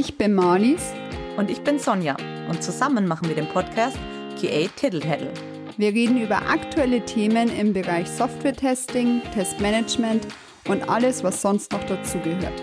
[0.00, 0.92] Ich bin Marlies.
[1.36, 2.16] Und ich bin Sonja.
[2.48, 3.98] Und zusammen machen wir den Podcast
[4.40, 5.32] QA Tiddle
[5.76, 10.28] Wir reden über aktuelle Themen im Bereich Software-Testing, Testmanagement
[10.68, 12.62] und alles, was sonst noch dazugehört.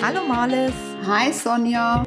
[0.00, 0.74] Hallo Marlies.
[1.08, 2.06] Hi Sonja.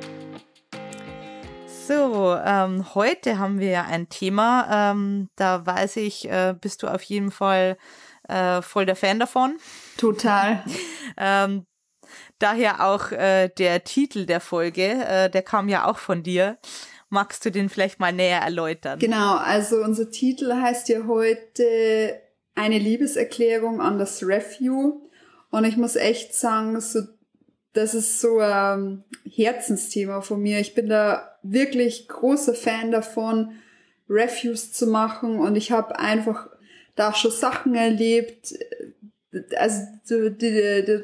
[1.67, 7.03] So, ähm, heute haben wir ein Thema, ähm, da weiß ich, äh, bist du auf
[7.03, 7.77] jeden Fall
[8.29, 9.57] äh, voll der Fan davon.
[9.97, 10.63] Total.
[11.17, 11.65] ähm,
[12.39, 16.57] daher auch äh, der Titel der Folge, äh, der kam ja auch von dir.
[17.09, 18.99] Magst du den vielleicht mal näher erläutern?
[18.99, 22.19] Genau, also unser Titel heißt ja heute
[22.55, 25.01] eine Liebeserklärung an das Review.
[25.51, 27.01] Und ich muss echt sagen, so,
[27.73, 30.59] das ist so ein Herzensthema von mir.
[30.59, 33.51] Ich bin da wirklich großer Fan davon,
[34.09, 35.39] Reviews zu machen.
[35.39, 36.49] Und ich habe einfach
[36.95, 38.53] da schon Sachen erlebt,
[39.57, 39.81] also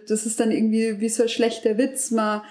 [0.08, 2.12] das ist dann irgendwie wie so ein schlechter Witz.
[2.12, 2.42] Man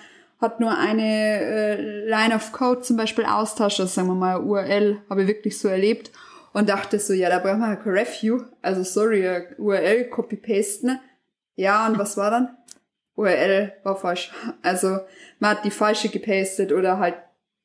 [0.41, 5.03] hat nur eine äh, Line of Code zum Beispiel austauscht, also sagen wir mal URL,
[5.11, 6.11] habe ich wirklich so erlebt
[6.53, 10.99] und dachte so, ja, da brauchen wir kein Review, also sorry, URL copy-pasten.
[11.57, 12.57] Ja, und was war dann?
[13.17, 14.33] URL war falsch.
[14.63, 15.01] Also
[15.39, 17.17] man hat die falsche gepastet oder halt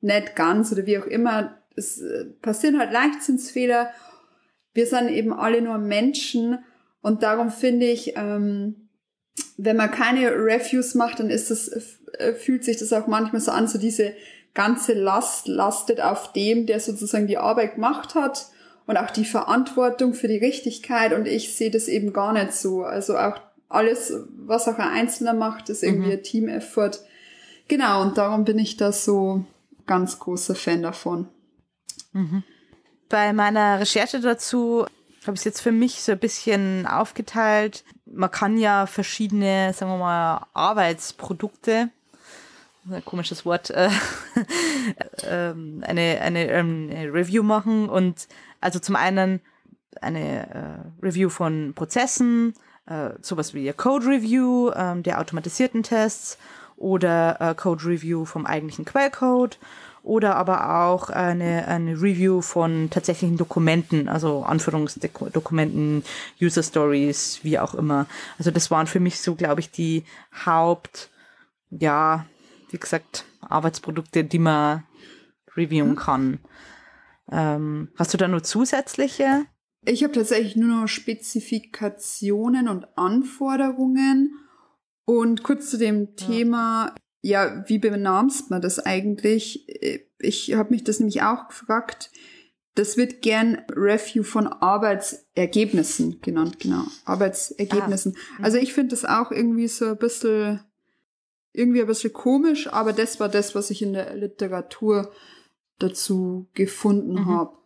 [0.02, 1.58] nicht ganz oder wie auch immer.
[1.76, 3.92] Es äh, passieren halt Leichtsinnsfehler.
[4.74, 6.60] Wir sind eben alle nur Menschen
[7.06, 8.90] und darum finde ich, ähm,
[9.58, 11.68] wenn man keine Reviews macht, dann ist das,
[12.18, 14.14] äh, fühlt sich das auch manchmal so an, so diese
[14.56, 18.48] ganze Last lastet auf dem, der sozusagen die Arbeit gemacht hat
[18.88, 21.14] und auch die Verantwortung für die Richtigkeit.
[21.14, 22.82] Und ich sehe das eben gar nicht so.
[22.82, 23.40] Also auch
[23.70, 26.14] alles, was auch ein Einzelner macht, ist irgendwie mhm.
[26.14, 27.02] ein Team-Effort.
[27.68, 29.46] Genau, und darum bin ich da so
[29.86, 31.28] ganz großer Fan davon.
[32.14, 32.42] Mhm.
[33.10, 34.88] Bei meiner Recherche dazu
[35.28, 37.84] habe es jetzt für mich so ein bisschen aufgeteilt.
[38.06, 41.90] Man kann ja verschiedene, sagen wir mal, Arbeitsprodukte,
[42.90, 43.90] ein komisches Wort, äh,
[45.28, 48.28] ähm, eine, eine, ähm, eine Review machen und
[48.62, 49.42] also zum einen
[50.02, 50.50] eine
[51.02, 52.54] äh, Review von Prozessen,
[52.86, 56.38] äh, sowas wie Code Review äh, der automatisierten Tests
[56.78, 59.58] oder äh, Code Review vom eigentlichen Quellcode
[60.06, 66.04] oder aber auch eine, eine Review von tatsächlichen Dokumenten, also Anführungsdokumenten,
[66.40, 68.06] User Stories, wie auch immer.
[68.38, 70.04] Also das waren für mich so, glaube ich, die
[70.46, 71.10] Haupt,
[71.72, 72.26] ja,
[72.70, 74.84] wie gesagt, Arbeitsprodukte, die man
[75.56, 75.96] reviewen mhm.
[75.96, 76.40] kann.
[77.32, 79.46] Ähm, hast du da nur zusätzliche?
[79.86, 84.40] Ich habe tatsächlich nur noch Spezifikationen und Anforderungen.
[85.06, 86.96] Und kurz zu dem Thema,
[87.26, 89.68] ja, wie benamst man das eigentlich?
[90.20, 92.12] Ich habe mich das nämlich auch gefragt.
[92.76, 96.84] Das wird gern Review von Arbeitsergebnissen genannt, genau.
[97.04, 98.16] Arbeitsergebnissen.
[98.38, 98.44] Ah.
[98.44, 100.60] Also ich finde das auch irgendwie so ein bisschen,
[101.52, 105.12] irgendwie ein bisschen komisch, aber das war das, was ich in der Literatur
[105.80, 107.26] dazu gefunden mhm.
[107.26, 107.58] habe.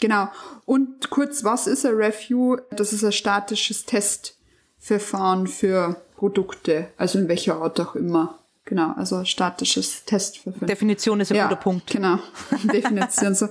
[0.00, 0.26] Genau.
[0.64, 2.56] Und kurz, was ist ein Review?
[2.72, 8.40] Das ist ein statisches Testverfahren für Produkte, also in welcher Art auch immer.
[8.66, 10.66] Genau, also statisches Testverfahren.
[10.66, 11.90] Definition ist ein ja, guter Punkt.
[11.90, 12.18] Genau,
[12.72, 13.34] Definition.
[13.34, 13.48] so,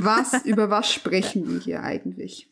[0.00, 2.48] was, über was sprechen wir hier eigentlich?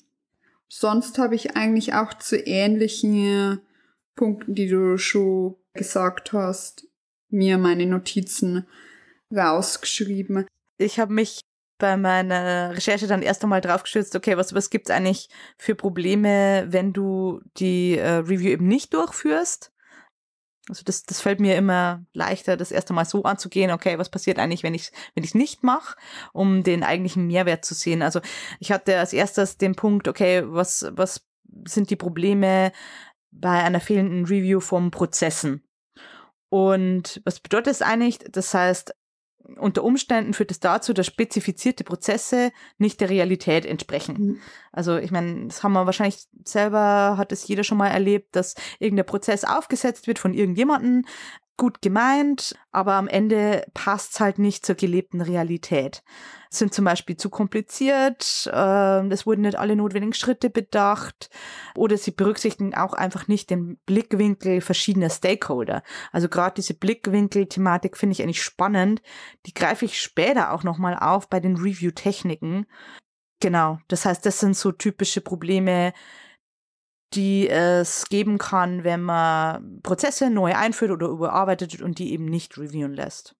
[0.69, 3.61] Sonst habe ich eigentlich auch zu ähnlichen
[4.15, 6.87] Punkten, die du schon gesagt hast,
[7.31, 8.67] mir meine Notizen
[9.35, 10.47] rausgeschrieben.
[10.77, 11.41] Ich habe mich
[11.79, 16.67] bei meiner Recherche dann erst einmal drauf gestürzt, okay, was, was gibt's eigentlich für Probleme,
[16.69, 19.72] wenn du die äh, Review eben nicht durchführst?
[20.69, 24.39] Also das, das fällt mir immer leichter, das erste Mal so anzugehen, okay, was passiert
[24.39, 25.97] eigentlich, wenn ich wenn ich's nicht mache,
[26.33, 28.03] um den eigentlichen Mehrwert zu sehen.
[28.03, 28.21] Also
[28.61, 31.27] ich hatte als erstes den Punkt, okay, was, was
[31.67, 32.73] sind die Probleme
[33.33, 35.65] bei einer fehlenden Review vom Prozessen?
[36.49, 38.19] Und was bedeutet das eigentlich?
[38.31, 38.95] Das heißt,
[39.59, 44.17] unter Umständen führt es dazu, dass spezifizierte Prozesse nicht der Realität entsprechen.
[44.19, 44.41] Mhm.
[44.73, 48.55] Also ich meine, das haben wir wahrscheinlich selber, hat es jeder schon mal erlebt, dass
[48.79, 51.05] irgendein Prozess aufgesetzt wird von irgendjemandem,
[51.57, 56.03] gut gemeint, aber am Ende passt es halt nicht zur gelebten Realität.
[56.51, 61.31] Sind zum Beispiel zu kompliziert, äh, es wurden nicht alle notwendigen Schritte bedacht
[61.75, 65.83] oder sie berücksichtigen auch einfach nicht den Blickwinkel verschiedener Stakeholder.
[66.11, 69.03] Also gerade diese Blickwinkel-Thematik finde ich eigentlich spannend.
[69.47, 72.67] Die greife ich später auch nochmal auf bei den Review-Techniken.
[73.41, 75.93] Genau, das heißt, das sind so typische Probleme,
[77.15, 82.59] die es geben kann, wenn man Prozesse neu einführt oder überarbeitet und die eben nicht
[82.59, 83.35] reviewen lässt.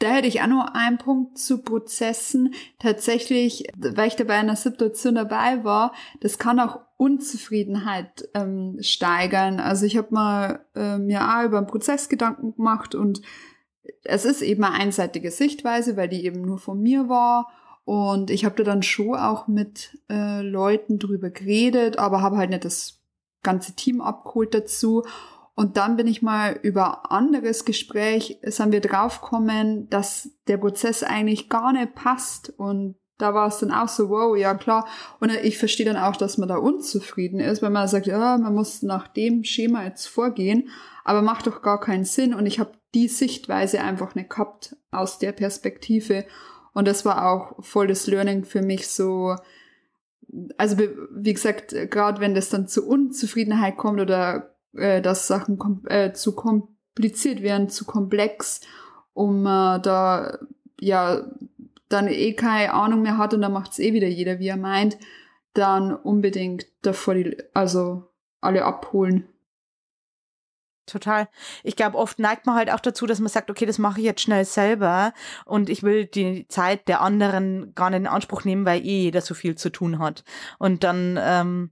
[0.00, 2.54] Da hätte ich auch noch einen Punkt zu Prozessen.
[2.78, 9.58] Tatsächlich, weil ich da bei einer Situation dabei war, das kann auch Unzufriedenheit ähm, steigern.
[9.58, 13.22] Also ich habe mal äh, mir auch über einen Prozess Gedanken gemacht und
[14.04, 17.48] es ist eben eine einseitige Sichtweise, weil die eben nur von mir war.
[17.84, 22.50] Und ich habe da dann schon auch mit äh, Leuten drüber geredet, aber habe halt
[22.50, 22.97] nicht das
[23.42, 25.04] ganze Team abgeholt dazu.
[25.54, 31.48] Und dann bin ich mal über anderes Gespräch, sind wir draufgekommen, dass der Prozess eigentlich
[31.48, 32.50] gar nicht passt.
[32.56, 34.86] Und da war es dann auch so, wow, ja klar.
[35.18, 38.54] Und ich verstehe dann auch, dass man da unzufrieden ist, wenn man sagt, ja, man
[38.54, 40.68] muss nach dem Schema jetzt vorgehen,
[41.04, 42.34] aber macht doch gar keinen Sinn.
[42.34, 46.24] Und ich habe die Sichtweise einfach nicht gehabt aus der Perspektive.
[46.72, 49.34] Und das war auch voll das Learning für mich so.
[50.56, 55.82] Also wie gesagt, gerade wenn das dann zu Unzufriedenheit kommt oder äh, dass Sachen kom
[55.88, 58.60] äh, zu kompliziert werden, zu komplex,
[59.14, 60.38] um äh, da
[60.80, 61.26] ja
[61.88, 64.98] dann eh keine Ahnung mehr hat und dann macht's eh wieder jeder, wie er meint,
[65.54, 68.04] dann unbedingt davor die, also
[68.40, 69.24] alle abholen.
[70.88, 71.28] Total.
[71.62, 74.06] Ich glaube, oft neigt man halt auch dazu, dass man sagt, okay, das mache ich
[74.06, 75.12] jetzt schnell selber
[75.44, 79.20] und ich will die Zeit der anderen gar nicht in Anspruch nehmen, weil eh jeder
[79.20, 80.24] so viel zu tun hat.
[80.58, 81.70] Und dann, ähm,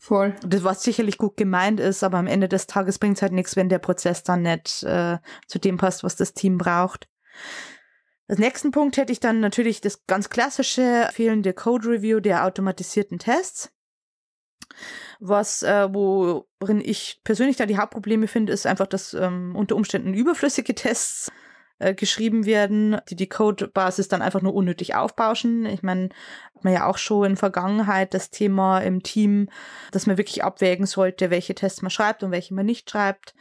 [0.00, 0.36] Voll.
[0.42, 3.56] Das, was sicherlich gut gemeint ist, aber am Ende des Tages bringt es halt nichts,
[3.56, 5.18] wenn der Prozess dann nicht äh,
[5.48, 7.08] zu dem passt, was das Team braucht.
[8.28, 13.18] Als nächsten Punkt hätte ich dann natürlich das ganz klassische fehlende Code Review der automatisierten
[13.18, 13.72] Tests.
[15.20, 20.14] Was, äh, worin ich persönlich da die Hauptprobleme finde, ist einfach, dass ähm, unter Umständen
[20.14, 21.32] überflüssige Tests
[21.78, 25.66] äh, geschrieben werden, die die Codebasis dann einfach nur unnötig aufbauschen.
[25.66, 26.10] Ich meine,
[26.54, 29.48] hat man ja auch schon in Vergangenheit das Thema im Team,
[29.90, 33.34] dass man wirklich abwägen sollte, welche Tests man schreibt und welche man nicht schreibt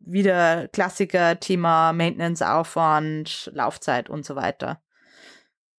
[0.00, 4.80] wieder Klassiker, Thema Maintenance-Aufwand, Laufzeit und so weiter.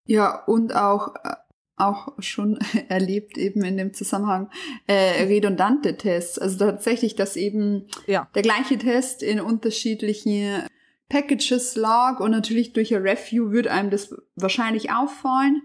[0.06, 1.36] Ja, und auch, äh,
[1.80, 2.60] auch schon
[2.90, 4.50] erlebt eben in dem Zusammenhang
[4.88, 6.38] äh, redundante Tests.
[6.38, 8.28] Also tatsächlich, dass eben ja.
[8.36, 10.64] der gleiche Test in unterschiedlichen
[11.10, 15.62] Packages lag und natürlich durch ein Review würde einem das wahrscheinlich auffallen.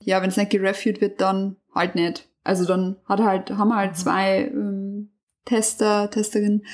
[0.00, 2.28] Ja, wenn es nicht gereviewt wird, dann halt nicht.
[2.42, 3.96] Also dann hat halt, haben wir halt mhm.
[3.96, 5.10] zwei ähm,
[5.46, 6.66] Tester, Testerinnen,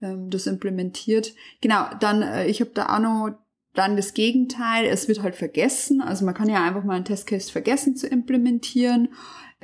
[0.00, 1.34] ähm, das implementiert.
[1.60, 3.38] Genau, dann, äh, ich habe da auch noch
[3.74, 6.00] dann das Gegenteil, es wird halt vergessen.
[6.00, 9.08] Also man kann ja einfach mal einen Testcase vergessen zu implementieren.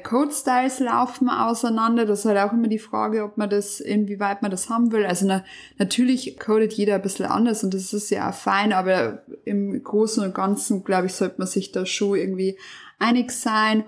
[0.02, 2.06] Code Styles laufen auseinander.
[2.06, 5.06] Das ist halt auch immer die Frage, ob man das, inwieweit man das haben will.
[5.06, 5.44] Also na,
[5.78, 10.22] natürlich codet jeder ein bisschen anders und das ist ja auch fein, aber im Großen
[10.22, 12.58] und Ganzen, glaube ich, sollte man sich da schon irgendwie
[12.98, 13.84] einig sein.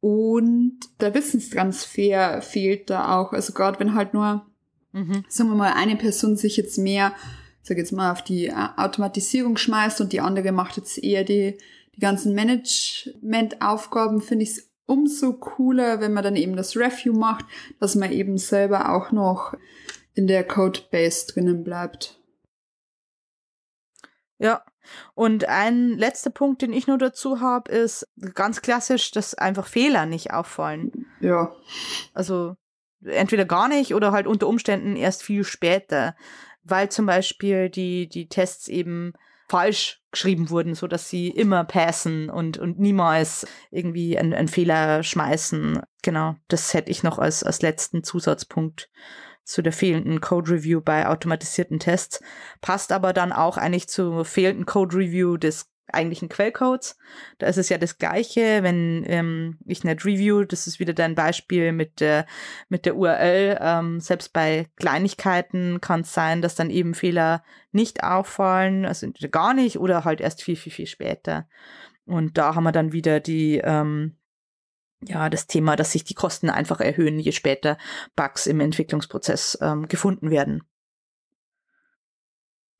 [0.00, 3.32] Und der Wissenstransfer fehlt da auch.
[3.32, 4.44] Also gerade wenn halt nur
[4.92, 5.24] Mhm.
[5.28, 7.12] Sagen wir mal, eine Person sich jetzt mehr,
[7.62, 11.58] sag jetzt mal, auf die äh, Automatisierung schmeißt und die andere macht jetzt eher die,
[11.94, 17.46] die ganzen Management-Aufgaben, finde ich es umso cooler, wenn man dann eben das Review macht,
[17.80, 19.54] dass man eben selber auch noch
[20.14, 22.20] in der Codebase drinnen bleibt.
[24.38, 24.64] Ja,
[25.14, 30.06] und ein letzter Punkt, den ich nur dazu habe, ist ganz klassisch, dass einfach Fehler
[30.06, 31.06] nicht auffallen.
[31.20, 31.54] Ja.
[32.12, 32.56] Also
[33.04, 36.16] entweder gar nicht oder halt unter Umständen erst viel später,
[36.64, 39.12] weil zum Beispiel die, die Tests eben
[39.48, 45.02] falsch geschrieben wurden, so dass sie immer passen und, und niemals irgendwie einen, einen Fehler
[45.02, 45.82] schmeißen.
[46.02, 48.88] Genau, das hätte ich noch als, als letzten Zusatzpunkt
[49.44, 52.20] zu der fehlenden Code Review bei automatisierten Tests.
[52.60, 56.96] Passt aber dann auch eigentlich zur fehlenden Code Review des eigentlichen Quellcodes.
[57.38, 61.14] Da ist es ja das Gleiche, wenn ähm, ich nicht review, das ist wieder dein
[61.14, 62.26] Beispiel mit der,
[62.68, 63.58] mit der URL.
[63.60, 69.54] Ähm, selbst bei Kleinigkeiten kann es sein, dass dann eben Fehler nicht auffallen, also gar
[69.54, 71.48] nicht oder halt erst viel, viel, viel später.
[72.04, 74.16] Und da haben wir dann wieder die, ähm,
[75.02, 77.78] ja, das Thema, dass sich die Kosten einfach erhöhen, je später
[78.16, 80.62] Bugs im Entwicklungsprozess ähm, gefunden werden.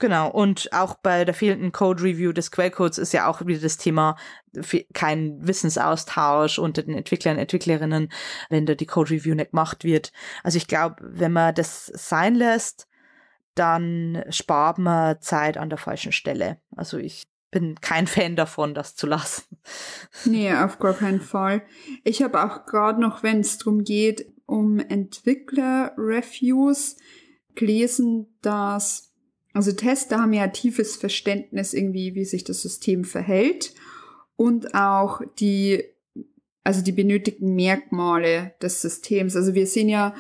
[0.03, 4.17] Genau, und auch bei der fehlenden Code-Review des Quellcodes ist ja auch wieder das Thema
[4.95, 8.09] kein Wissensaustausch unter den Entwicklern Entwicklerinnen,
[8.51, 10.11] wenn da die Code-Review nicht gemacht wird.
[10.43, 12.89] Also ich glaube, wenn man das sein lässt,
[13.55, 16.59] dann spart man Zeit an der falschen Stelle.
[16.75, 19.57] Also ich bin kein Fan davon, das zu lassen.
[20.25, 21.63] Nee, auf gar keinen Fall.
[22.03, 26.97] Ich habe auch gerade noch, wenn es darum geht, um Entwickler-Reviews
[27.55, 29.12] gelesen, dass
[29.53, 33.75] also Tester haben ja tiefes Verständnis irgendwie, wie sich das System verhält
[34.37, 35.85] und auch die,
[36.65, 39.37] also die benötigten Merkmale des Systems.
[39.37, 40.15] Also wir sehen ja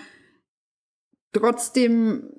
[1.33, 2.31] trotzdem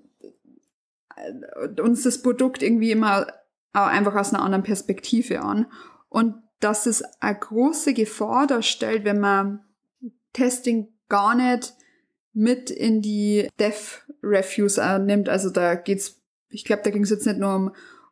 [1.16, 3.28] äh, uns das Produkt irgendwie immer
[3.74, 5.66] einfach aus einer anderen Perspektive an.
[6.10, 9.62] Und dass es eine große Gefahr darstellt, wenn man
[10.32, 11.74] Testing gar nicht
[12.34, 15.30] mit in die Dev-Reviews nimmt.
[15.30, 16.23] Also da geht's
[16.54, 17.72] ich glaube, da ging es jetzt nicht nur um,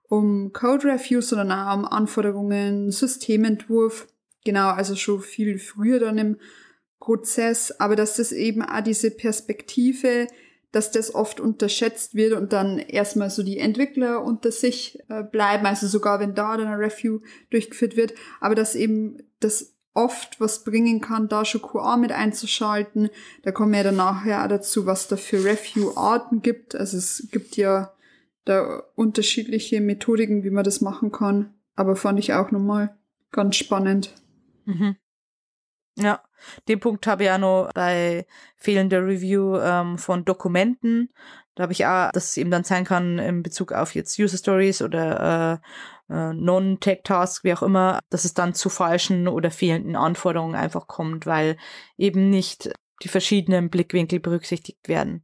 [0.09, 4.07] um Code Reviews, sondern auch um Anforderungen, Systementwurf.
[4.43, 6.37] Genau, also schon viel früher dann im
[6.99, 10.27] Prozess, aber dass das eben auch diese Perspektive,
[10.71, 15.65] dass das oft unterschätzt wird und dann erstmal so die Entwickler unter sich äh, bleiben,
[15.65, 17.19] also sogar wenn da dann ein Review
[17.49, 23.09] durchgeführt wird, aber dass eben das oft was bringen kann, da schon QA mit einzuschalten.
[23.43, 26.75] Da kommen wir dann nachher auch dazu, was da für Review-Arten gibt.
[26.75, 27.91] Also es gibt ja
[28.45, 31.53] da unterschiedliche Methodiken, wie man das machen kann.
[31.75, 32.97] Aber fand ich auch nochmal
[33.31, 34.13] ganz spannend.
[34.65, 34.95] Mhm.
[35.97, 36.23] Ja,
[36.67, 41.09] den Punkt habe ich auch noch bei fehlender Review ähm, von Dokumenten.
[41.55, 44.37] Da habe ich auch, dass es eben dann sein kann in Bezug auf jetzt User
[44.37, 45.61] Stories oder
[46.09, 50.87] äh, äh, Non-Tech-Tasks, wie auch immer, dass es dann zu falschen oder fehlenden Anforderungen einfach
[50.87, 51.57] kommt, weil
[51.97, 52.71] eben nicht
[53.03, 55.23] die verschiedenen Blickwinkel berücksichtigt werden.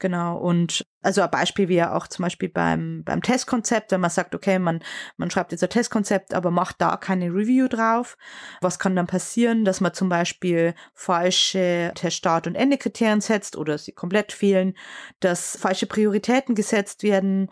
[0.00, 0.38] Genau.
[0.38, 4.58] Und also ein Beispiel wäre auch zum Beispiel beim, beim Testkonzept, wenn man sagt, okay,
[4.58, 4.80] man,
[5.18, 8.16] man schreibt jetzt ein Testkonzept, aber macht da keine Review drauf.
[8.62, 13.92] Was kann dann passieren, dass man zum Beispiel falsche Teststart- und Endekriterien setzt oder sie
[13.92, 14.74] komplett fehlen,
[15.20, 17.50] dass falsche Prioritäten gesetzt werden,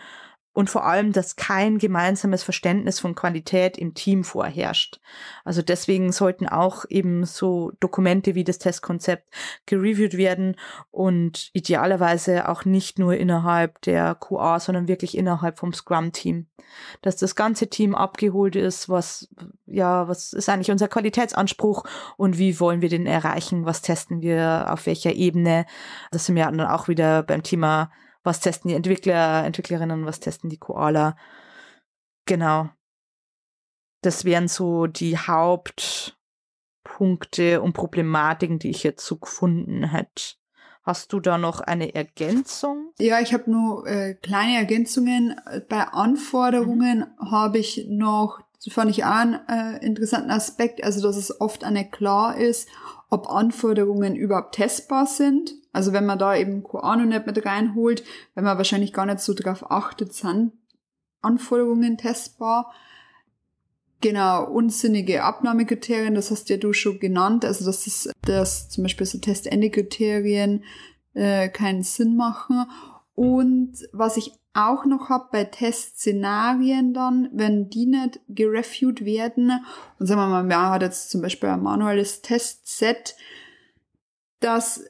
[0.58, 4.98] und vor allem, dass kein gemeinsames Verständnis von Qualität im Team vorherrscht.
[5.44, 9.32] Also deswegen sollten auch eben so Dokumente wie das Testkonzept
[9.66, 10.56] gereviewt werden
[10.90, 16.48] und idealerweise auch nicht nur innerhalb der QA, sondern wirklich innerhalb vom Scrum-Team.
[17.02, 19.28] Dass das ganze Team abgeholt ist, was,
[19.64, 21.84] ja, was ist eigentlich unser Qualitätsanspruch
[22.16, 23.64] und wie wollen wir den erreichen?
[23.64, 25.66] Was testen wir auf welcher Ebene?
[26.10, 30.50] Das sind wir dann auch wieder beim Thema was testen die Entwickler, Entwicklerinnen, was testen
[30.50, 31.16] die Koala.
[32.26, 32.68] Genau.
[34.02, 36.12] Das wären so die Hauptpunkte
[37.60, 40.34] und Problematiken, die ich jetzt so gefunden hätte.
[40.88, 42.94] Hast du da noch eine Ergänzung?
[42.98, 45.38] Ja, ich habe nur äh, kleine Ergänzungen.
[45.68, 47.30] Bei Anforderungen mhm.
[47.30, 51.64] habe ich noch, das fand ich auch einen äh, interessanten Aspekt, also dass es oft
[51.64, 52.68] eine klar ist,
[53.10, 55.54] ob Anforderungen überhaupt testbar sind.
[55.72, 58.02] Also wenn man da eben Koano nicht mit reinholt,
[58.34, 60.52] wenn man wahrscheinlich gar nicht so drauf achtet, sind
[61.20, 62.72] Anforderungen testbar.
[64.00, 69.06] Genau, unsinnige Abnahmekriterien, das hast ja du schon genannt, also dass das, dass zum Beispiel
[69.06, 70.62] so Testende-Kriterien
[71.14, 72.64] äh, keinen Sinn machen.
[73.14, 79.52] Und was ich auch noch habe bei Testszenarien dann, wenn die nicht gereviewt werden,
[79.98, 83.14] und sagen wir mal, man hat jetzt zum Beispiel ein manuelles Testset,
[84.40, 84.84] dass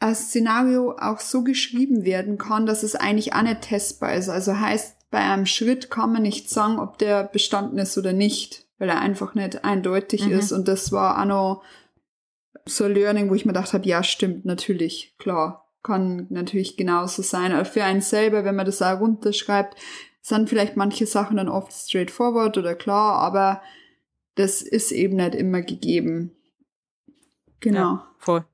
[0.00, 4.28] ein Szenario auch so geschrieben werden kann, dass es eigentlich auch nicht testbar ist.
[4.28, 8.66] Also heißt, bei einem Schritt kann man nicht sagen, ob der bestanden ist oder nicht,
[8.78, 10.32] weil er einfach nicht eindeutig mhm.
[10.32, 10.50] ist.
[10.50, 11.62] Und das war auch noch
[12.64, 17.22] so ein Learning, wo ich mir gedacht habe, ja, stimmt, natürlich, klar, kann natürlich genauso
[17.22, 17.52] sein.
[17.52, 19.76] Aber für einen selber, wenn man das auch runterschreibt,
[20.20, 23.62] sind vielleicht manche Sachen dann oft straightforward oder klar, aber
[24.36, 26.36] das ist eben nicht immer gegeben.
[27.60, 27.80] Genau.
[27.80, 28.44] Ja, voll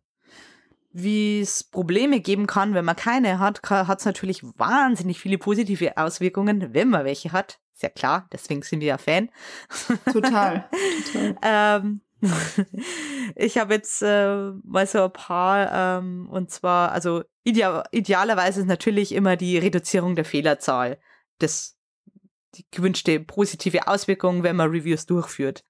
[1.03, 5.97] wie es Probleme geben kann, wenn man keine hat, hat es natürlich wahnsinnig viele positive
[5.97, 7.61] Auswirkungen, wenn man welche hat.
[7.73, 9.31] Ist ja klar, deswegen sind wir ja Fan.
[10.13, 10.69] Total.
[11.13, 11.37] total.
[11.43, 12.01] ähm,
[13.37, 18.67] ich habe jetzt äh, mal so ein paar, ähm, und zwar, also ideal, idealerweise ist
[18.67, 20.99] natürlich immer die Reduzierung der Fehlerzahl
[21.39, 21.77] das
[22.55, 25.65] die gewünschte positive Auswirkung, wenn man Reviews durchführt.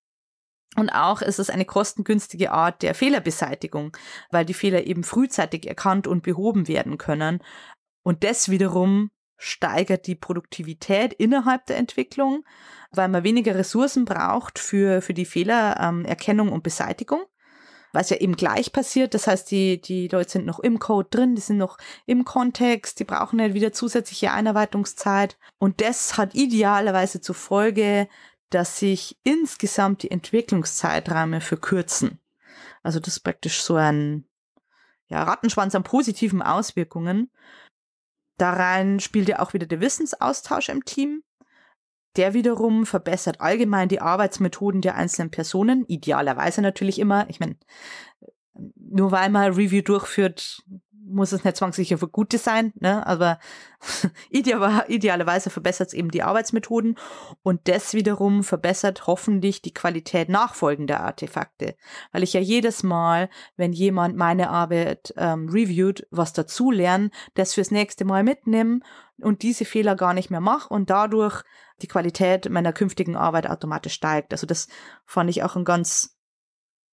[0.76, 3.96] Und auch ist es eine kostengünstige Art der Fehlerbeseitigung,
[4.30, 7.42] weil die Fehler eben frühzeitig erkannt und behoben werden können.
[8.02, 12.44] Und das wiederum steigert die Produktivität innerhalb der Entwicklung,
[12.90, 17.22] weil man weniger Ressourcen braucht für, für die Fehlererkennung und Beseitigung.
[17.92, 21.34] Was ja eben gleich passiert, das heißt, die, die Leute sind noch im Code drin,
[21.34, 25.38] die sind noch im Kontext, die brauchen nicht wieder zusätzliche Einarbeitungszeit.
[25.58, 28.08] Und das hat idealerweise zur Folge,
[28.50, 32.20] dass sich insgesamt die Entwicklungszeiträume verkürzen.
[32.82, 34.26] Also das ist praktisch so ein
[35.08, 37.30] ja, Rattenschwanz an positiven Auswirkungen.
[38.38, 41.22] Da rein spielt ja auch wieder der Wissensaustausch im Team.
[42.16, 47.28] Der wiederum verbessert allgemein die Arbeitsmethoden der einzelnen Personen, idealerweise natürlich immer.
[47.28, 47.56] Ich meine,
[48.76, 50.64] nur weil man Review durchführt,
[51.10, 53.06] muss es nicht zwangsläufig für Gute sein, ne?
[53.06, 53.38] aber
[54.30, 56.96] ideal, idealerweise verbessert es eben die Arbeitsmethoden
[57.42, 61.76] und das wiederum verbessert hoffentlich die Qualität nachfolgender Artefakte,
[62.12, 67.54] weil ich ja jedes Mal, wenn jemand meine Arbeit ähm, reviewt, was dazu lernen, das
[67.54, 68.84] fürs nächste Mal mitnehmen
[69.20, 71.42] und diese Fehler gar nicht mehr mache und dadurch
[71.82, 74.32] die Qualität meiner künftigen Arbeit automatisch steigt.
[74.32, 74.68] Also das
[75.04, 76.18] fand ich auch einen ganz,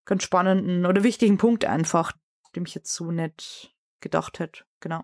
[0.05, 2.12] ganz spannenden oder wichtigen Punkt einfach,
[2.55, 3.75] dem ich jetzt so nicht
[4.05, 4.63] gedacht hätte.
[4.81, 5.01] Genau.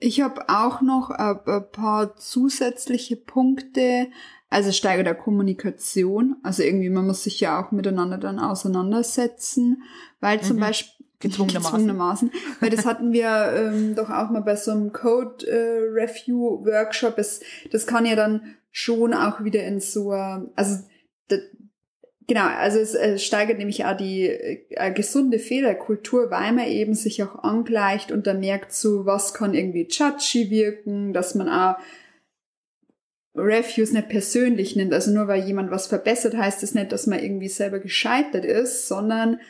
[0.00, 1.38] Ich habe auch noch ein,
[1.70, 4.08] paar zusätzliche Punkte,
[4.48, 6.36] also Steiger der Kommunikation.
[6.42, 9.82] Also irgendwie, man muss sich ja auch miteinander dann auseinandersetzen,
[10.18, 10.60] weil zum mhm.
[10.60, 11.70] Beispiel gezwungenermaßen.
[11.72, 12.32] gezwungenermaßen.
[12.60, 17.18] Weil das hatten wir ähm, doch auch mal bei so einem Code äh, Review Workshop.
[17.18, 17.40] Es,
[17.70, 20.78] das kann ja dann schon auch wieder in so, also
[22.30, 27.24] Genau, also es äh, steigert nämlich auch die äh, gesunde Fehlerkultur, weil man eben sich
[27.24, 31.74] auch angleicht und dann merkt so, was kann irgendwie judgy wirken, dass man auch
[33.34, 34.94] Reviews nicht persönlich nimmt.
[34.94, 38.86] Also nur weil jemand was verbessert, heißt das nicht, dass man irgendwie selber gescheitert ist,
[38.86, 39.40] sondern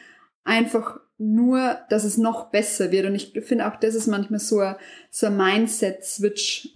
[0.44, 3.04] einfach nur, dass es noch besser wird.
[3.04, 4.76] Und ich finde auch, das ist manchmal so ein,
[5.10, 6.72] so ein Mindset-Switch.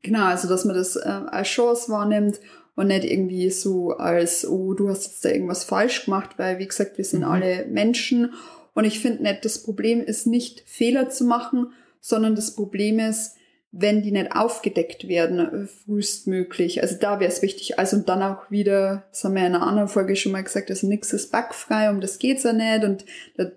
[0.00, 2.40] Genau, also dass man das äh, als Chance wahrnimmt
[2.74, 6.66] und nicht irgendwie so als, oh, du hast jetzt da irgendwas falsch gemacht, weil wie
[6.66, 7.26] gesagt, wir sind mhm.
[7.26, 8.32] alle Menschen
[8.74, 13.36] und ich finde nicht, das Problem ist nicht Fehler zu machen, sondern das Problem ist,
[13.70, 16.82] wenn die nicht aufgedeckt werden, frühestmöglich.
[16.82, 17.78] Also da wäre es wichtig.
[17.78, 20.68] Also und dann auch wieder, das haben wir in einer anderen Folge schon mal gesagt,
[20.70, 23.04] also nichts ist backfrei, um das geht's ja nicht und
[23.36, 23.50] da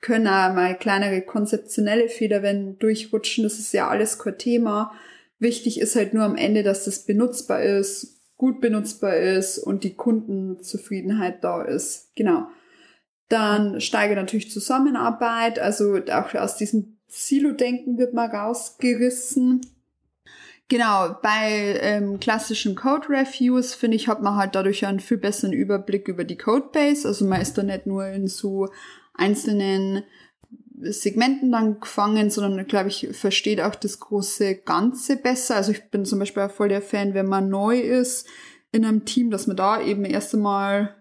[0.00, 4.92] können auch mal kleinere konzeptionelle Fehler, wenn durchrutschen, das ist ja alles kein Thema.
[5.38, 9.94] Wichtig ist halt nur am Ende, dass das benutzbar ist, gut benutzbar ist und die
[9.94, 12.12] Kundenzufriedenheit da ist.
[12.14, 12.46] Genau.
[13.28, 19.60] Dann steige natürlich Zusammenarbeit, also auch aus diesem Silo-Denken wird mal rausgerissen.
[20.68, 26.08] Genau, bei ähm, klassischen Code-Reviews, finde ich, hat man halt dadurch einen viel besseren Überblick
[26.08, 27.08] über die Codebase.
[27.08, 28.68] Also man ist da nicht nur in so
[29.14, 30.04] einzelnen
[30.80, 35.56] Segmenten dann gefangen, sondern glaube ich, versteht auch das große Ganze besser.
[35.56, 38.26] Also ich bin zum Beispiel auch voll der Fan, wenn man neu ist
[38.72, 40.94] in einem Team, dass man da eben erst einmal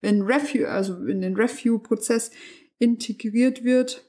[0.00, 2.30] in Review, also in den Review-Prozess
[2.78, 4.04] integriert wird.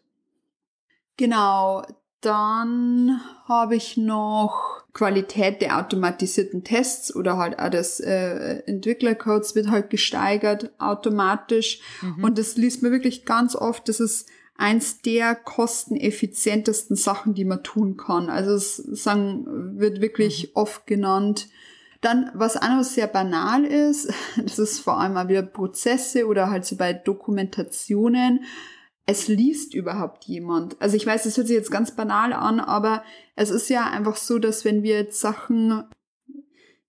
[1.18, 1.84] Genau,
[2.22, 9.70] dann habe ich noch Qualität der automatisierten Tests oder halt auch des äh, Entwicklercodes wird
[9.70, 11.80] halt gesteigert automatisch.
[12.02, 12.24] Mhm.
[12.24, 14.28] Und das liest man wirklich ganz oft, das ist
[14.60, 18.30] eins der kosteneffizientesten Sachen, die man tun kann.
[18.30, 20.52] Also es sagen, wird wirklich mhm.
[20.56, 21.48] oft genannt.
[22.02, 26.50] Dann, was auch noch sehr banal ist, das ist vor allem mal wieder Prozesse oder
[26.50, 28.44] halt so bei Dokumentationen.
[29.06, 30.80] Es liest überhaupt jemand.
[30.82, 33.04] Also ich weiß, das hört sich jetzt ganz banal an, aber
[33.36, 35.86] es ist ja einfach so, dass wenn wir jetzt Sachen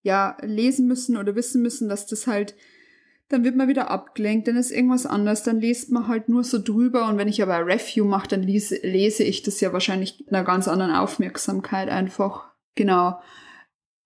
[0.03, 2.55] ja lesen müssen oder wissen müssen, dass das halt
[3.31, 6.63] dann wird man wieder abgelenkt, dann ist irgendwas anders, dann liest man halt nur so
[6.63, 10.19] drüber und wenn ich aber ein Review mache, dann lese, lese ich das ja wahrscheinlich
[10.19, 12.51] mit einer ganz anderen Aufmerksamkeit einfach.
[12.75, 13.21] Genau.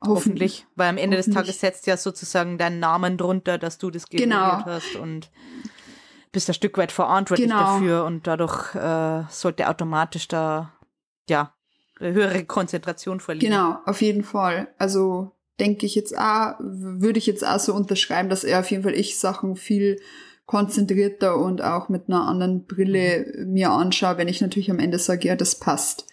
[0.07, 4.07] Hoffentlich, weil am Ende des Tages setzt ja sozusagen deinen Namen drunter, dass du das
[4.07, 4.67] generiert genau.
[4.67, 5.31] hast und
[6.31, 7.79] bist ein Stück weit verantwortlich genau.
[7.79, 10.75] dafür und dadurch äh, sollte automatisch da
[11.31, 11.55] ja
[11.99, 13.53] höhere Konzentration verlieren.
[13.53, 14.69] Genau, auf jeden Fall.
[14.77, 18.83] Also denke ich jetzt auch, würde ich jetzt auch so unterschreiben, dass er auf jeden
[18.83, 20.01] Fall ich Sachen viel
[20.47, 25.29] konzentrierter und auch mit einer anderen Brille mir anschaue, wenn ich natürlich am Ende sage,
[25.29, 26.07] ja, das passt.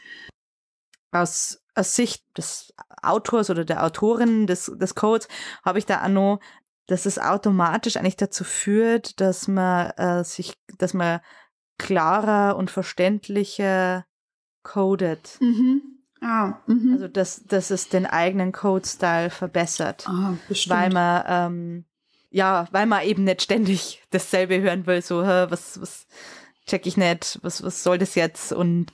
[1.12, 5.28] Aus, aus Sicht des Autors oder der Autorin des, des Codes
[5.66, 6.40] habe ich da auch noch,
[6.88, 11.20] dass es automatisch eigentlich dazu führt, dass man äh, sich, dass man
[11.78, 14.06] klarer und verständlicher
[14.64, 15.38] codet.
[15.42, 16.01] Mhm.
[16.22, 16.94] Ah, mhm.
[16.94, 20.06] Also dass, dass es den eigenen Code-Style verbessert.
[20.08, 20.80] Ah, bestimmt.
[20.80, 21.86] Weil man, ähm,
[22.30, 26.08] ja, weil man eben nicht ständig dasselbe hören will, so, hä, was, was
[26.68, 28.54] check ich nicht, was, was soll das jetzt?
[28.54, 28.94] Und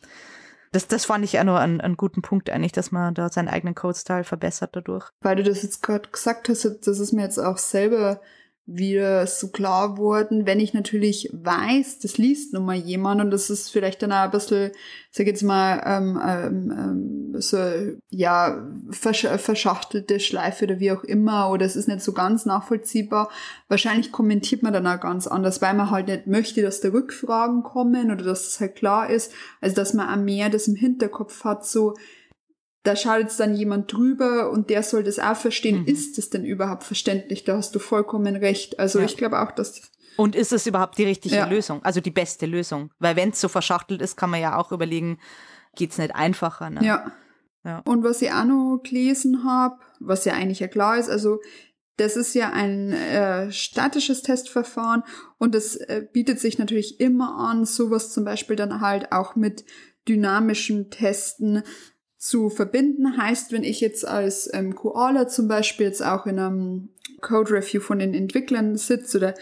[0.72, 3.50] das, das fand ich auch nur einen, einen guten Punkt eigentlich, dass man da seinen
[3.50, 5.10] eigenen Code-Style verbessert dadurch.
[5.22, 8.22] Weil du das jetzt gerade gesagt hast, das ist mir jetzt auch selber
[8.70, 13.50] wieder so klar worden, wenn ich natürlich weiß, das liest nun mal jemand und das
[13.50, 14.72] ist vielleicht dann auch ein bisschen,
[15.10, 17.58] sag jetzt mal, ähm, ähm, ähm so,
[18.10, 23.30] ja, versch verschachtelte Schleife oder wie auch immer oder es ist nicht so ganz nachvollziehbar.
[23.70, 27.64] Wahrscheinlich kommentiert man dann auch ganz anders, weil man halt nicht möchte, dass da Rückfragen
[27.64, 30.76] kommen oder dass es das halt klar ist, also dass man auch mehr das im
[30.76, 31.94] Hinterkopf hat, so,
[32.88, 35.82] da schaut jetzt dann jemand drüber und der soll das auch verstehen.
[35.82, 35.88] Mhm.
[35.88, 37.44] Ist es denn überhaupt verständlich?
[37.44, 38.80] Da hast du vollkommen recht.
[38.80, 39.06] Also ja.
[39.06, 39.82] ich glaube auch, dass
[40.16, 41.48] und ist es überhaupt die richtige ja.
[41.48, 41.84] Lösung?
[41.84, 42.92] Also die beste Lösung?
[42.98, 45.20] Weil wenn es so verschachtelt ist, kann man ja auch überlegen,
[45.76, 46.70] geht es nicht einfacher?
[46.72, 46.84] Ne?
[46.84, 47.12] Ja.
[47.64, 47.82] ja.
[47.86, 51.40] Und was ich auch noch gelesen habe, was ja eigentlich ja klar ist, also
[51.98, 55.04] das ist ja ein äh, statisches Testverfahren
[55.38, 59.66] und das äh, bietet sich natürlich immer an, sowas zum Beispiel dann halt auch mit
[60.08, 61.64] dynamischem Testen
[62.18, 63.18] zu verbinden.
[63.18, 66.90] Heißt, wenn ich jetzt als ähm, Koala zum Beispiel jetzt auch in einem
[67.22, 69.34] Code Review von den Entwicklern sitze oder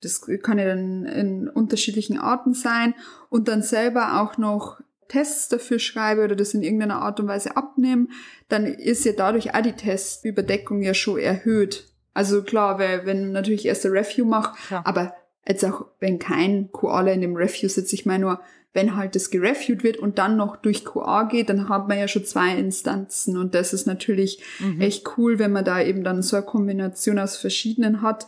[0.00, 2.94] das kann ja dann in unterschiedlichen Arten sein
[3.28, 7.56] und dann selber auch noch Tests dafür schreibe oder das in irgendeiner Art und Weise
[7.56, 8.08] abnehme,
[8.48, 11.88] dann ist ja dadurch auch die Testüberdeckung ja schon erhöht.
[12.14, 15.14] Also klar, weil wenn natürlich erst ein Review mache, aber
[15.46, 18.40] jetzt auch wenn kein Koala in dem Review sitzt, ich meine nur,
[18.74, 22.08] wenn halt das gereviewt wird und dann noch durch QA geht, dann hat man ja
[22.08, 24.80] schon zwei Instanzen und das ist natürlich mhm.
[24.80, 28.26] echt cool, wenn man da eben dann so eine Kombination aus verschiedenen hat.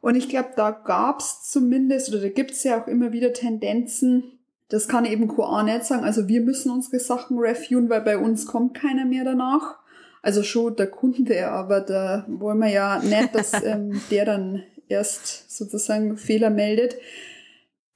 [0.00, 4.86] Und ich glaube, da gab's zumindest oder da gibt's ja auch immer wieder Tendenzen, das
[4.86, 6.04] kann eben QA nicht sagen.
[6.04, 9.78] Also wir müssen unsere Sachen reviewen, weil bei uns kommt keiner mehr danach.
[10.20, 15.50] Also schon der Kunde, aber da wollen wir ja nicht, dass ähm, der dann erst
[15.50, 16.96] sozusagen Fehler meldet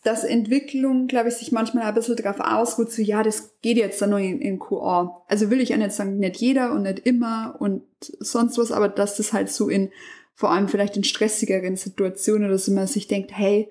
[0.03, 4.03] dass Entwicklung, glaube ich, sich manchmal ein bisschen darauf ausruht, so ja, das geht jetzt
[4.03, 5.23] dann nur in, in QA.
[5.29, 7.83] Also will ich auch nicht sagen, nicht jeder und nicht immer und
[8.19, 9.91] sonst was, aber dass das halt so in,
[10.35, 13.69] vor allem vielleicht in stressigeren Situationen oder so man sich denkt, hey,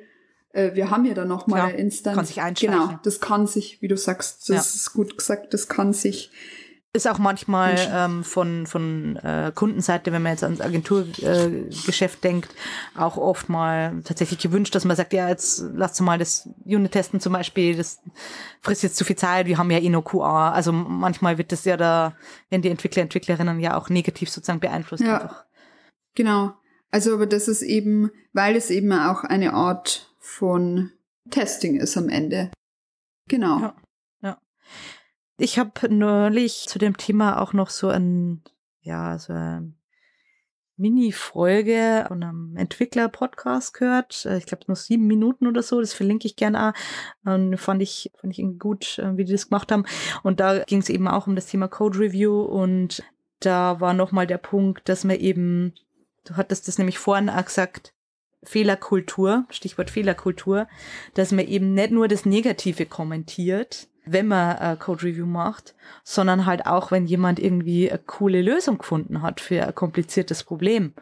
[0.54, 2.16] äh, wir haben ja da noch mal ja, eine Instanz.
[2.16, 2.80] Kann sich einschleichen.
[2.80, 4.62] Genau, das kann sich, wie du sagst, das ja.
[4.62, 6.32] ist gut gesagt, das kann sich
[6.94, 12.54] ist auch manchmal ähm, von, von äh, Kundenseite, wenn man jetzt ans Agenturgeschäft äh, denkt,
[12.96, 17.22] auch oft mal tatsächlich gewünscht, dass man sagt, ja, jetzt lasst mal das Unit testen
[17.22, 18.02] zum Beispiel, das
[18.60, 20.52] frisst jetzt zu viel Zeit, wir haben ja eh nur QA.
[20.52, 22.14] Also manchmal wird das ja da,
[22.50, 25.04] wenn die Entwickler, Entwicklerinnen ja auch negativ sozusagen beeinflusst.
[25.04, 25.46] Ja, einfach.
[26.14, 26.54] genau.
[26.90, 30.92] Also aber das ist eben, weil es eben auch eine Art von
[31.30, 32.52] Testing ist am Ende.
[33.30, 33.60] Genau.
[33.62, 33.76] Ja.
[35.38, 38.44] Ich habe neulich zu dem Thema auch noch so ein,
[38.82, 39.74] ja, so eine
[40.82, 44.26] Mini-Folge von einem Entwickler-Podcast gehört.
[44.26, 45.80] Äh, ich glaube, nur sieben Minuten oder so.
[45.80, 46.74] Das verlinke ich gerne.
[47.24, 49.86] Und fand ich, fand ich gut, äh, wie die das gemacht haben.
[50.24, 52.42] Und da ging es eben auch um das Thema Code Review.
[52.42, 53.04] Und
[53.40, 55.74] da war nochmal der Punkt, dass man eben,
[56.26, 57.94] du hattest das nämlich vorhin auch gesagt,
[58.44, 60.68] Fehlerkultur, Stichwort Fehlerkultur,
[61.14, 66.46] dass man eben nicht nur das Negative kommentiert, wenn man äh, Code Review macht, sondern
[66.46, 70.94] halt auch, wenn jemand irgendwie eine coole Lösung gefunden hat für ein kompliziertes Problem.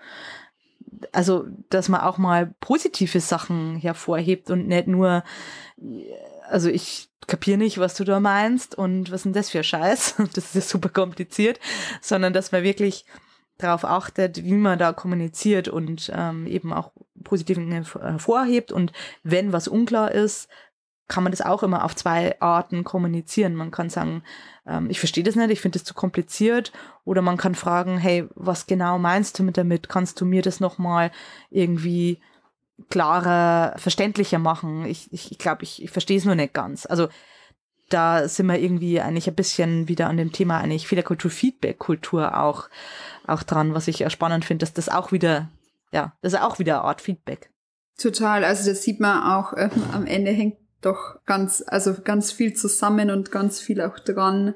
[1.12, 5.24] Also, dass man auch mal positive Sachen hervorhebt und nicht nur,
[6.50, 10.16] also ich kapiere nicht, was du da meinst und was ist denn das für Scheiß,
[10.34, 11.60] das ist ja super kompliziert,
[12.02, 13.06] sondern dass man wirklich
[13.58, 16.92] darauf achtet, wie man da kommuniziert und ähm, eben auch
[17.24, 18.92] positive hervorhebt und
[19.24, 20.50] wenn was unklar ist,
[21.10, 23.56] kann man das auch immer auf zwei Arten kommunizieren.
[23.56, 24.24] Man kann sagen,
[24.66, 26.72] ähm, ich verstehe das nicht, ich finde das zu kompliziert.
[27.04, 29.90] Oder man kann fragen, hey, was genau meinst du mit damit?
[29.90, 31.12] Kannst du mir das nochmal
[31.50, 32.22] irgendwie
[32.90, 34.86] klarer, verständlicher machen?
[34.86, 36.86] Ich ich, ich, glaube, ich, ich verstehe es nur nicht ganz.
[36.86, 37.10] Also
[37.90, 42.70] da sind wir irgendwie eigentlich ein bisschen wieder an dem Thema eigentlich Fehlerkultur, Feedback-Kultur auch,
[43.26, 45.50] auch dran, was ich spannend finde, dass das auch wieder,
[45.92, 47.50] ja, das ist auch wieder eine Art Feedback.
[47.98, 52.54] Total, also das sieht man auch, ähm, am Ende hängt doch ganz, also ganz viel
[52.54, 54.56] zusammen und ganz viel auch dran.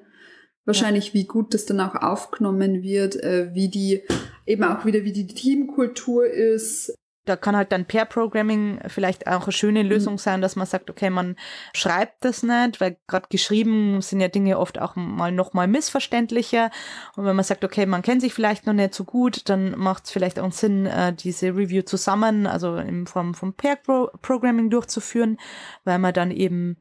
[0.66, 1.14] Wahrscheinlich, ja.
[1.16, 4.04] wie gut das dann auch aufgenommen wird, äh, wie die,
[4.46, 9.52] eben auch wieder, wie die Teamkultur ist, da kann halt dann Pair-Programming vielleicht auch eine
[9.52, 9.84] schöne.
[9.84, 11.36] Lösung sein, dass man sagt, okay, man
[11.74, 16.72] schreibt das nicht, weil gerade geschrieben sind ja Dinge oft auch mal noch mal missverständlicher.
[17.16, 20.06] Und wenn man sagt, okay, man kennt sich vielleicht noch nicht so gut, dann macht
[20.06, 25.38] es vielleicht auch Sinn, äh, diese Review zusammen, also in Form von Pair-Programming durchzuführen,
[25.84, 26.78] weil man dann eben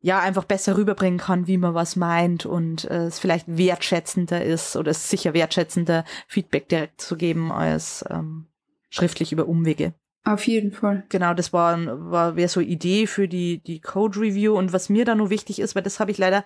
[0.00, 4.76] ja einfach besser rüberbringen kann, wie man was meint und äh, es vielleicht wertschätzender ist
[4.76, 8.47] oder es sicher wertschätzender Feedback direkt zu geben als ähm,
[8.90, 9.94] schriftlich über Umwege.
[10.24, 11.04] Auf jeden Fall.
[11.08, 11.78] Genau, das war,
[12.10, 14.56] war wäre so Idee für die, die Code Review.
[14.56, 16.44] Und was mir da nur wichtig ist, weil das habe ich leider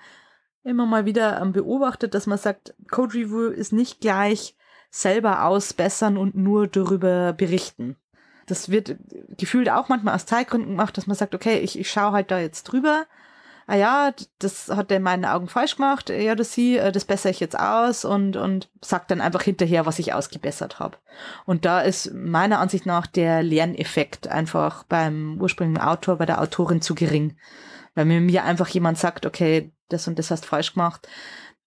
[0.63, 4.57] immer mal wieder ähm, beobachtet, dass man sagt, Code Review ist nicht gleich
[4.91, 7.97] selber ausbessern und nur darüber berichten.
[8.47, 8.97] Das wird
[9.37, 12.39] gefühlt auch manchmal aus Zeitgründen gemacht, dass man sagt, okay, ich, ich schaue halt da
[12.39, 13.07] jetzt drüber
[13.67, 17.05] ah ja, das hat er in meinen Augen falsch gemacht, er oder sie, äh, das
[17.05, 20.97] bessere ich jetzt aus und, und sagt dann einfach hinterher, was ich ausgebessert habe.
[21.47, 26.83] Und da ist meiner Ansicht nach der Lerneffekt einfach beim ursprünglichen Autor, bei der Autorin
[26.83, 27.37] zu gering.
[27.95, 31.07] Weil mir, mir einfach jemand sagt, okay, das und das hast falsch gemacht,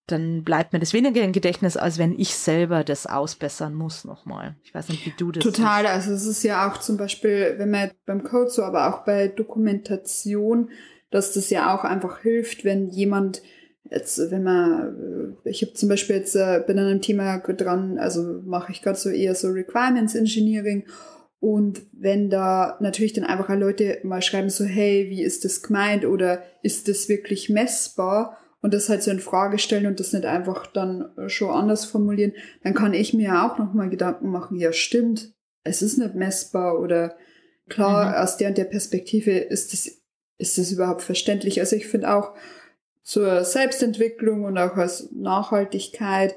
[0.08, 4.56] dann bleibt mir das weniger im Gedächtnis, als wenn ich selber das ausbessern muss nochmal.
[4.64, 5.94] Ich weiß nicht, wie du das Total, siehst.
[5.94, 9.28] also es ist ja auch zum Beispiel, wenn man beim Code so, aber auch bei
[9.28, 10.70] Dokumentation,
[11.16, 13.42] dass das ja auch einfach hilft, wenn jemand
[13.90, 18.42] jetzt, wenn man, ich habe zum Beispiel jetzt äh, bin an einem Thema dran, also
[18.46, 20.86] mache ich gerade so eher so Requirements Engineering
[21.40, 26.04] und wenn da natürlich dann einfach Leute mal schreiben so, hey, wie ist das gemeint
[26.04, 28.38] oder ist das wirklich messbar?
[28.62, 32.34] Und das halt so in Frage stellen und das nicht einfach dann schon anders formulieren,
[32.64, 37.16] dann kann ich mir auch nochmal Gedanken machen, ja stimmt, es ist nicht messbar oder
[37.70, 38.24] klar, mhm.
[38.24, 40.05] aus der und der Perspektive ist das
[40.38, 41.60] ist das überhaupt verständlich?
[41.60, 42.34] Also ich finde auch,
[43.06, 46.36] zur Selbstentwicklung und auch als Nachhaltigkeit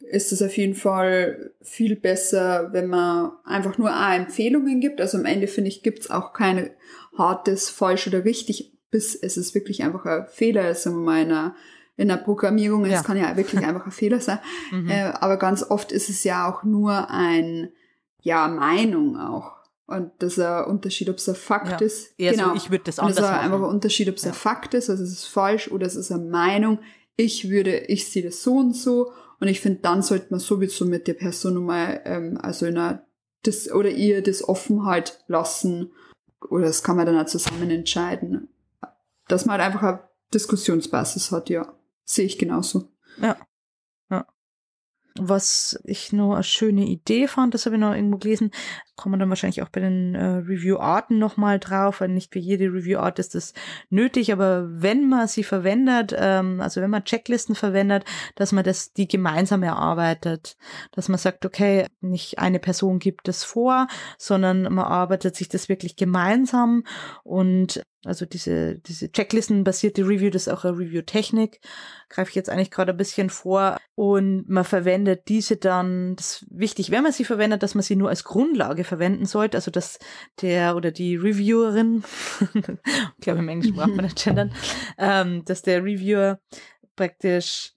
[0.00, 5.00] ist es auf jeden Fall viel besser, wenn man einfach nur A Empfehlungen gibt.
[5.00, 6.72] Also am Ende finde ich, gibt es auch keine
[7.16, 11.22] hartes, falsch oder richtig, bis es ist wirklich einfach ein Fehler ist, sagen wir mal,
[11.22, 11.56] in einer,
[11.96, 12.84] in der Programmierung.
[12.84, 13.02] Es ja.
[13.02, 14.40] kann ja wirklich einfach ein Fehler sein.
[14.72, 14.90] Mhm.
[14.90, 17.70] Äh, aber ganz oft ist es ja auch nur ein,
[18.22, 19.57] ja, Meinung auch.
[19.88, 21.86] Und das ist ein Unterschied, ob es ein Fakt ja.
[21.86, 22.12] ist.
[22.18, 22.50] Eher genau.
[22.50, 23.26] So, ich würde das anders machen.
[23.26, 24.30] Das ist einfach ein Unterschied, ob es ja.
[24.30, 26.80] ein Fakt ist, also es ist falsch oder es ist eine Meinung.
[27.16, 29.12] Ich würde, ich sehe das so und so.
[29.40, 33.06] Und ich finde, dann sollte man sowieso mit der Person mal, ähm, also in einer,
[33.44, 35.90] das, oder ihr das offen halt lassen.
[36.50, 38.50] Oder das kann man dann auch zusammen entscheiden.
[39.26, 41.74] Dass man halt einfach eine Diskussionsbasis hat, ja.
[42.04, 42.90] Sehe ich genauso.
[43.22, 43.28] Ja.
[43.28, 43.36] ja.
[45.20, 48.50] Was ich nur eine schöne Idee fand, das habe ich noch irgendwo gelesen,
[48.98, 53.18] kommen dann wahrscheinlich auch bei den äh, Review-Arten nochmal drauf, weil nicht für jede Review-Art
[53.18, 53.54] ist das
[53.90, 58.04] nötig, aber wenn man sie verwendet, ähm, also wenn man Checklisten verwendet,
[58.34, 60.56] dass man das die gemeinsam erarbeitet,
[60.92, 63.86] dass man sagt, okay, nicht eine Person gibt es vor,
[64.18, 66.84] sondern man arbeitet sich das wirklich gemeinsam
[67.22, 71.60] und also diese, diese Checklisten-basierte Review, das ist auch eine Review-Technik,
[72.08, 73.76] greife ich jetzt eigentlich gerade ein bisschen vor.
[73.96, 77.96] Und man verwendet diese dann, das ist wichtig, wenn man sie verwendet, dass man sie
[77.96, 79.98] nur als Grundlage verwenden sollte, also dass
[80.40, 82.04] der oder die Reviewerin,
[82.54, 84.54] ich glaube im Englischen braucht man nicht gendern,
[84.96, 86.38] ähm, dass der Reviewer
[86.94, 87.72] praktisch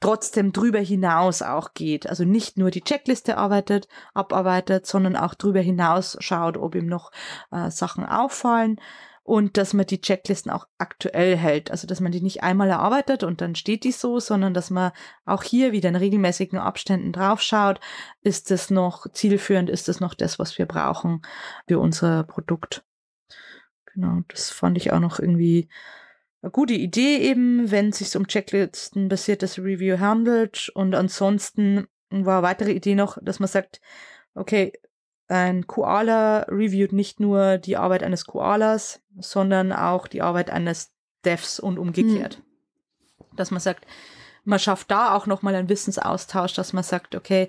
[0.00, 2.08] trotzdem drüber hinaus auch geht.
[2.08, 7.12] Also nicht nur die Checkliste arbeitet, abarbeitet, sondern auch drüber hinaus schaut, ob ihm noch
[7.52, 8.80] äh, Sachen auffallen
[9.24, 11.70] und dass man die Checklisten auch aktuell hält.
[11.70, 14.92] Also dass man die nicht einmal erarbeitet und dann steht die so, sondern dass man
[15.24, 17.80] auch hier wieder in regelmäßigen Abständen draufschaut.
[18.20, 19.70] Ist das noch zielführend?
[19.70, 21.22] Ist das noch das, was wir brauchen
[21.66, 22.84] für unser Produkt?
[23.94, 25.68] Genau, das fand ich auch noch irgendwie
[26.42, 30.70] eine gute Idee eben, wenn es sich um Checklisten-basiertes Review handelt.
[30.74, 33.80] Und ansonsten war eine weitere Idee noch, dass man sagt,
[34.34, 34.72] okay,
[35.28, 40.92] ein Koala reviewt nicht nur die Arbeit eines Koalas, sondern auch die Arbeit eines
[41.24, 42.38] Devs und umgekehrt.
[42.38, 43.36] Mhm.
[43.36, 43.86] Dass man sagt,
[44.44, 47.48] man schafft da auch nochmal einen Wissensaustausch, dass man sagt, okay,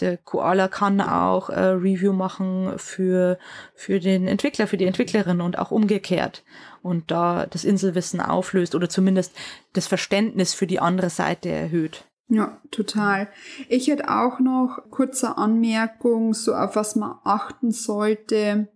[0.00, 3.38] der Koala kann auch äh, Review machen für,
[3.74, 6.44] für den Entwickler, für die Entwicklerin und auch umgekehrt.
[6.82, 9.36] Und da das Inselwissen auflöst oder zumindest
[9.72, 12.04] das Verständnis für die andere Seite erhöht.
[12.30, 13.28] Ja, total.
[13.68, 18.68] Ich hätte auch noch kurze Anmerkung, so auf was man achten sollte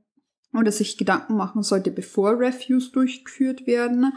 [0.53, 4.13] oder sich Gedanken machen sollte, bevor Reviews durchgeführt werden.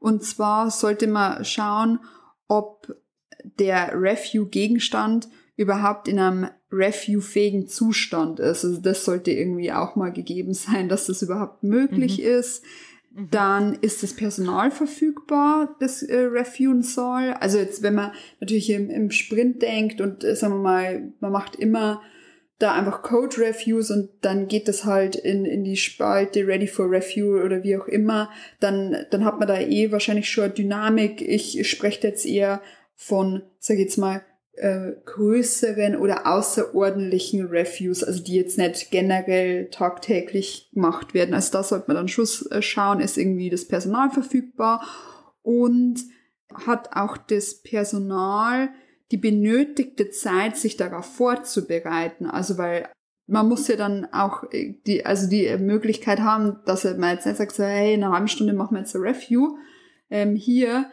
[0.00, 1.98] Und zwar sollte man schauen,
[2.46, 2.94] ob
[3.42, 8.64] der Review-Gegenstand überhaupt in einem review-fähigen Zustand ist.
[8.64, 12.24] Also das sollte irgendwie auch mal gegeben sein, dass das überhaupt möglich mhm.
[12.24, 12.64] ist.
[13.14, 13.28] Mhm.
[13.30, 17.34] Dann ist das Personal verfügbar, das äh, reviewen soll.
[17.40, 21.32] Also jetzt, wenn man natürlich im, im Sprint denkt und äh, sagen wir mal, man
[21.32, 22.02] macht immer
[22.58, 27.40] da einfach Code-Reviews und dann geht das halt in, in die Spalte Ready for Review
[27.42, 31.20] oder wie auch immer, dann, dann hat man da eh wahrscheinlich schon eine Dynamik.
[31.20, 32.62] Ich spreche jetzt eher
[32.94, 34.22] von, sag ich jetzt mal,
[34.56, 41.34] äh, größeren oder außerordentlichen Reviews, also die jetzt nicht generell tagtäglich gemacht werden.
[41.34, 44.86] Also da sollte man dann schon äh, schauen, ist irgendwie das Personal verfügbar
[45.42, 46.00] und
[46.66, 48.70] hat auch das Personal
[49.10, 52.26] die benötigte Zeit, sich darauf vorzubereiten.
[52.26, 52.88] Also weil
[53.26, 57.36] man muss ja dann auch äh, die, also die Möglichkeit haben, dass man jetzt nicht
[57.36, 59.56] sagt, so, hey, in einer halben Stunde machen wir jetzt ein Review.
[60.10, 60.90] Ähm, hier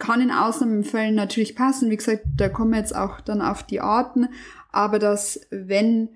[0.00, 1.90] kann in Ausnahmefällen natürlich passen.
[1.90, 4.28] Wie gesagt, da kommen wir jetzt auch dann auf die Arten.
[4.72, 6.08] Aber dass, wenn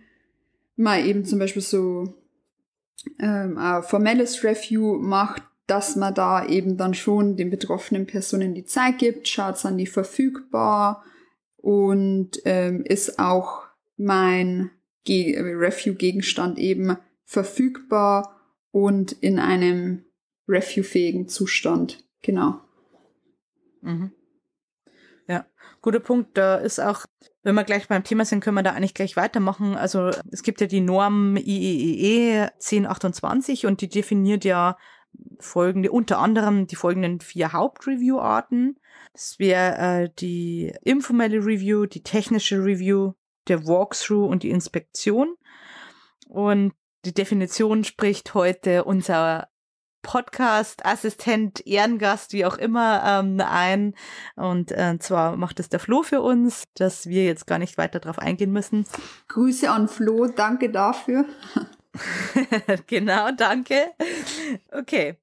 [0.74, 2.14] man eben zum Beispiel so
[3.20, 8.64] ähm, ein formelles Review macht, dass man da eben dann schon den betroffenen Personen die
[8.64, 11.04] Zeit gibt, schaut an die verfügbar
[11.56, 13.62] und ähm, ist auch
[13.96, 14.70] mein
[15.04, 20.04] Ge Review-Gegenstand eben verfügbar und in einem
[20.48, 22.04] review-fähigen Zustand.
[22.22, 22.63] Genau.
[23.84, 24.12] Mhm.
[25.26, 25.46] Ja,
[25.80, 26.36] guter Punkt.
[26.36, 27.06] Da ist auch,
[27.42, 29.74] wenn wir gleich beim Thema sind, können wir da eigentlich gleich weitermachen.
[29.76, 34.76] Also es gibt ja die Norm IEEE 1028 und die definiert ja
[35.38, 38.78] folgende, unter anderem die folgenden vier Hauptreview-Arten.
[39.12, 43.12] Das wäre äh, die informelle Review, die technische Review,
[43.48, 45.36] der Walkthrough und die Inspektion.
[46.28, 49.48] Und die Definition spricht heute unser
[50.04, 53.94] Podcast, Assistent, Ehrengast, wie auch immer, ähm, ein.
[54.36, 57.98] Und äh, zwar macht es der Flo für uns, dass wir jetzt gar nicht weiter
[57.98, 58.86] darauf eingehen müssen.
[59.26, 61.24] Grüße an Flo, danke dafür.
[62.86, 63.90] genau, danke.
[64.70, 65.16] Okay.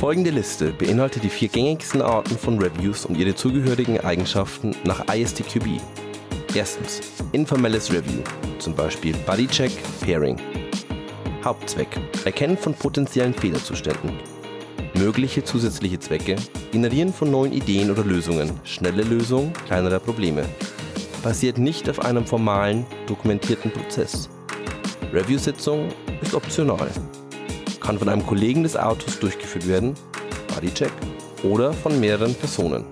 [0.00, 5.78] Folgende Liste beinhaltet die vier gängigsten Arten von Reviews und ihre zugehörigen Eigenschaften nach ISTQB.
[6.54, 8.22] Erstens, informelles Review,
[8.58, 10.40] zum Beispiel Bodycheck, Pairing.
[11.44, 11.88] Hauptzweck,
[12.24, 14.12] Erkennen von potenziellen Fehlerzuständen.
[14.94, 16.36] Mögliche zusätzliche Zwecke,
[16.72, 20.44] Generieren von neuen Ideen oder Lösungen, schnelle Lösung kleinerer Probleme.
[21.22, 24.28] Basiert nicht auf einem formalen, dokumentierten Prozess.
[25.12, 25.88] Review-Sitzung
[26.22, 26.88] ist optional.
[27.80, 29.94] Kann von einem Kollegen des Autos durchgeführt werden,
[30.54, 30.92] Bodycheck,
[31.42, 32.84] oder von mehreren Personen.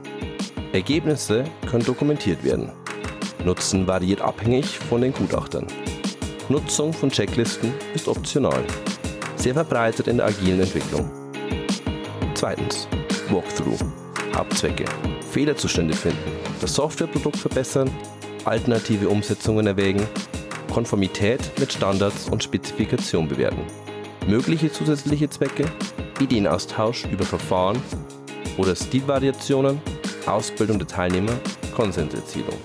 [0.73, 2.73] Ergebnisse können dokumentiert werden.
[3.45, 5.67] Nutzen variiert abhängig von den Gutachtern.
[6.51, 8.65] Nutzung von Checklisten ist optional.
[9.37, 11.11] Sehr verbreitet in der agilen Entwicklung.
[12.33, 12.89] Zweitens.
[13.29, 13.85] Walkthrough.
[14.35, 14.87] Hauptzwecke.
[15.31, 16.19] Fehlerzustände finden.
[16.63, 17.91] Das Softwareprodukt verbessern.
[18.47, 20.07] Alternative Umsetzungen erwägen.
[20.73, 23.65] Konformität mit Standards und Spezifikation bewerten.
[24.27, 25.67] Mögliche zusätzliche Zwecke.
[26.19, 27.83] Ideenaustausch über Verfahren
[28.57, 29.83] oder Stilvariationen.
[30.25, 31.33] Ausbildung der Teilnehmer.
[31.77, 32.57] Konsenserzielung.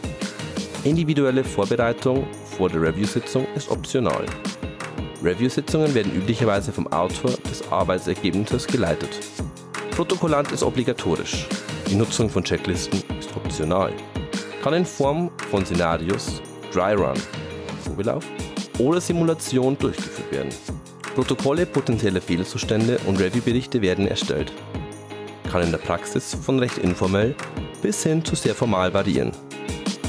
[0.86, 4.26] Individuelle Vorbereitung vor der Review-Sitzung ist optional.
[5.24, 9.22] Review-Sitzungen werden üblicherweise vom Autor des Arbeitsergebnisses geleitet.
[9.91, 11.48] Protokollant ist obligatorisch.
[11.89, 13.93] Die Nutzung von Checklisten ist optional.
[14.62, 16.41] Kann in Form von Szenarios,
[16.74, 17.17] Dry Run,
[17.86, 18.26] Probelauf
[18.78, 20.50] oder Simulation durchgeführt werden.
[21.15, 24.52] Protokolle potenzieller Fehlerzustände und Review-Berichte werden erstellt.
[25.50, 27.36] Kann in der Praxis von recht informell
[27.82, 29.32] bis hin zu sehr formal variieren.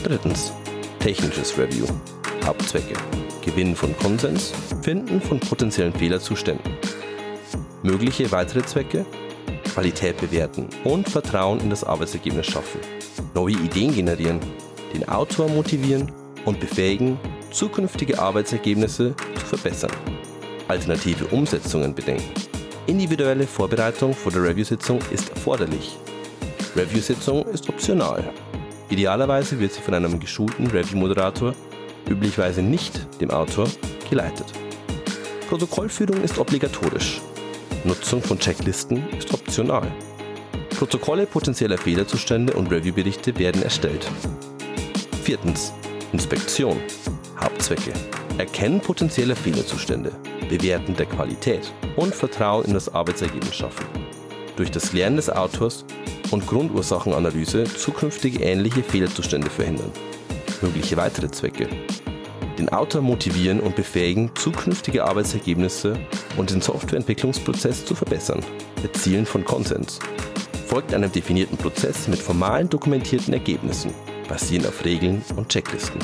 [0.02, 0.52] Drittens.
[1.04, 1.84] Technisches Review.
[2.46, 2.94] Hauptzwecke.
[3.44, 6.78] Gewinn von Konsens, Finden von potenziellen Fehlerzuständen.
[7.82, 9.04] Mögliche weitere Zwecke,
[9.74, 12.80] Qualität bewerten und Vertrauen in das Arbeitsergebnis schaffen.
[13.34, 14.40] Neue Ideen generieren,
[14.94, 16.10] den Autor motivieren
[16.46, 17.18] und befähigen,
[17.50, 19.92] zukünftige Arbeitsergebnisse zu verbessern.
[20.68, 22.32] Alternative Umsetzungen bedenken.
[22.86, 25.98] Individuelle Vorbereitung vor der Review-Sitzung ist erforderlich.
[26.74, 28.24] Review-Sitzung ist optional.
[28.90, 31.54] Idealerweise wird sie von einem geschulten Review-Moderator
[32.08, 33.68] üblicherweise nicht dem Autor,
[34.10, 34.46] geleitet.
[35.48, 37.20] Protokollführung ist obligatorisch.
[37.84, 39.90] Nutzung von Checklisten ist optional.
[40.70, 44.10] Protokolle potenzieller Fehlerzustände und Reviewberichte werden erstellt.
[45.22, 45.72] Viertens.
[46.12, 46.78] Inspektion.
[47.40, 47.92] Hauptzwecke.
[48.38, 50.12] Erkennen potenzieller Fehlerzustände,
[50.48, 53.84] Bewerten der Qualität und Vertrauen in das Arbeitsergebnis schaffen.
[54.56, 55.84] Durch das Lernen des Autors
[56.30, 59.90] und Grundursachenanalyse zukünftige ähnliche Fehlerzustände verhindern.
[60.62, 61.68] Mögliche weitere Zwecke
[62.58, 65.98] den Autor motivieren und befähigen, zukünftige Arbeitsergebnisse
[66.36, 68.40] und den Softwareentwicklungsprozess zu verbessern.
[68.82, 69.98] Erzielen von Konsens.
[70.66, 73.92] Folgt einem definierten Prozess mit formalen dokumentierten Ergebnissen,
[74.28, 76.00] basierend auf Regeln und Checklisten.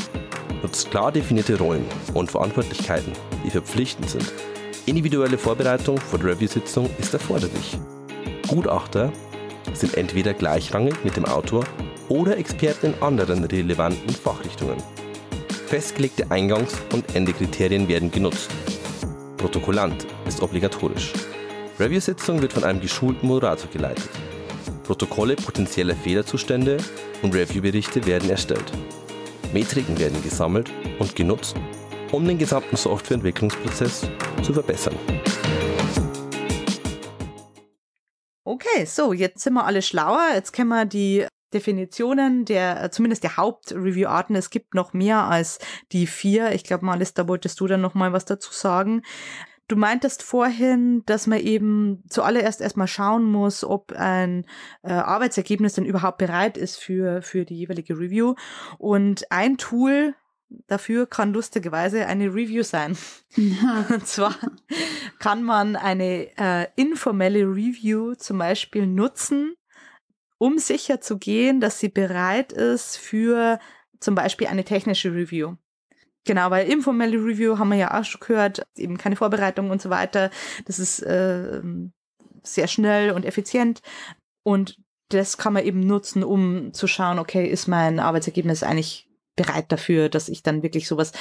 [0.63, 1.85] Nutzt klar definierte Rollen
[2.15, 3.13] und Verantwortlichkeiten,
[3.45, 4.31] die verpflichtend sind.
[4.87, 7.79] Individuelle Vorbereitung vor der Review-Sitzung ist erforderlich.
[8.51, 9.13] Gutachter
[9.75, 11.65] sind entweder gleichrangig mit dem Autor
[12.09, 14.77] oder Experten in anderen relevanten Fachrichtungen.
[15.69, 18.51] Festgelegte Eingangs- und Endekriterien werden genutzt.
[19.37, 21.13] Protokollant ist obligatorisch.
[21.79, 24.11] Review-Sitzung wird von einem geschulten Moderator geleitet.
[24.83, 26.79] Protokolle potenzieller Fehlerzustände
[27.23, 28.73] und Review-Berichte werden erstellt.
[29.53, 31.55] Metriken werden gesammelt und genutzt,
[32.11, 34.09] um den gesamten Softwareentwicklungsprozess
[34.43, 34.97] zu verbessern.
[38.61, 40.33] Okay, so, jetzt sind wir alle schlauer.
[40.35, 44.37] Jetzt kennen wir die Definitionen der, äh, zumindest der Haupt-Review-Arten.
[44.37, 45.61] Es gibt noch mehr als
[45.93, 46.53] die vier.
[46.53, 49.03] Ich glaube, Malis, da wolltest du dann noch mal was dazu sagen.
[49.67, 54.45] Du meintest vorhin, dass man eben zuallererst erstmal schauen muss, ob ein
[54.83, 58.35] äh, Arbeitsergebnis denn überhaupt bereit ist für, für die jeweilige Review.
[58.79, 60.15] Und ein Tool
[60.67, 62.97] dafür kann lustigerweise eine Review sein.
[63.37, 63.87] Ja.
[63.95, 64.35] Und zwar
[65.19, 69.55] kann man eine äh, informelle Review zum Beispiel nutzen,
[70.39, 73.59] um sicher zu gehen, dass sie bereit ist für
[74.01, 75.57] zum Beispiel eine technische Review.
[76.25, 79.91] Genau, weil informelle Review haben wir ja auch schon gehört, eben keine Vorbereitung und so
[79.91, 80.31] weiter.
[80.67, 81.63] Das ist äh,
[82.43, 83.81] sehr schnell und effizient
[84.43, 89.10] und das kann man eben nutzen, um zu schauen, okay, ist mein Arbeitsergebnis eigentlich
[89.41, 91.13] bereit dafür, dass ich dann wirklich sowas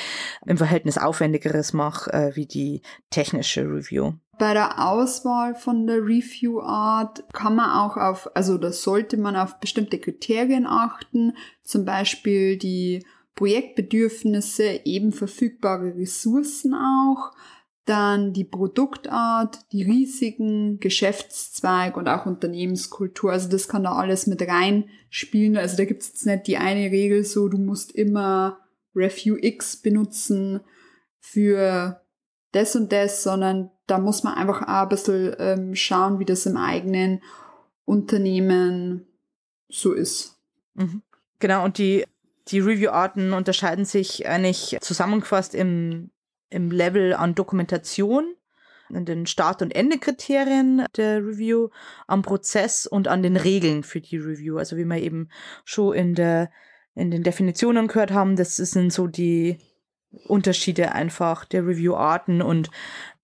[0.45, 4.13] im Verhältnis aufwendigeres mache, äh, wie die technische Review.
[4.38, 9.36] Bei der Auswahl von der Review Art kann man auch auf, also da sollte man
[9.36, 13.05] auf bestimmte Kriterien achten, zum Beispiel die
[13.36, 17.32] Projektbedürfnisse, eben verfügbare Ressourcen auch,
[17.90, 23.32] dann die Produktart, die Risiken, Geschäftszweig und auch Unternehmenskultur.
[23.32, 25.58] Also das kann da alles mit reinspielen.
[25.58, 28.60] Also da gibt es jetzt nicht die eine Regel so, du musst immer
[28.96, 30.62] Review X benutzen
[31.20, 32.02] für
[32.52, 36.46] das und das, sondern da muss man einfach auch ein bisschen ähm, schauen, wie das
[36.46, 37.24] im eigenen
[37.86, 39.08] Unternehmen
[39.68, 40.40] so ist.
[40.76, 41.02] Mhm.
[41.40, 42.06] Genau, und die,
[42.50, 46.12] die Review-Arten unterscheiden sich eigentlich zusammengefasst im,
[46.50, 48.36] im Level an Dokumentation,
[48.93, 51.70] an den Start- und Endekriterien der Review,
[52.08, 54.58] am Prozess und an den Regeln für die Review.
[54.58, 55.30] Also wie wir eben
[55.64, 56.50] schon in der
[56.95, 59.58] in den Definitionen gehört haben, das sind so die
[60.28, 62.70] Unterschiede einfach der Review-Arten und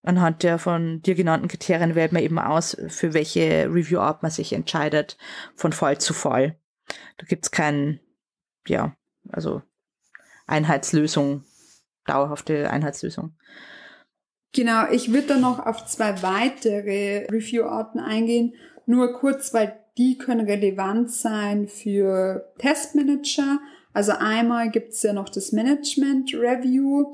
[0.04, 4.54] anhand der von dir genannten Kriterien wählt man eben aus, für welche Review-Art man sich
[4.54, 5.18] entscheidet,
[5.56, 6.58] von Fall zu Fall.
[7.18, 8.00] Da gibt's keinen,
[8.68, 8.96] ja,
[9.30, 9.62] also
[10.46, 11.44] Einheitslösung,
[12.06, 13.36] dauerhafte Einheitslösung.
[14.54, 18.54] Genau, ich würde dann noch auf zwei weitere Review-Arten eingehen.
[18.86, 23.60] Nur kurz, weil die können relevant sein für Testmanager.
[23.94, 27.14] Also einmal gibt's ja noch das Management Review.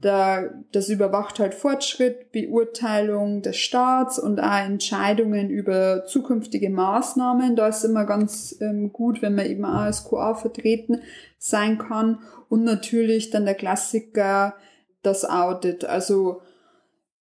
[0.00, 7.54] Da, das überwacht halt Fortschritt, Beurteilung des Staats und auch Entscheidungen über zukünftige Maßnahmen.
[7.54, 11.02] Da ist immer ganz ähm, gut, wenn man eben auch als QA vertreten
[11.36, 12.20] sein kann.
[12.48, 14.54] Und natürlich dann der Klassiker,
[15.02, 15.84] das Audit.
[15.84, 16.40] Also,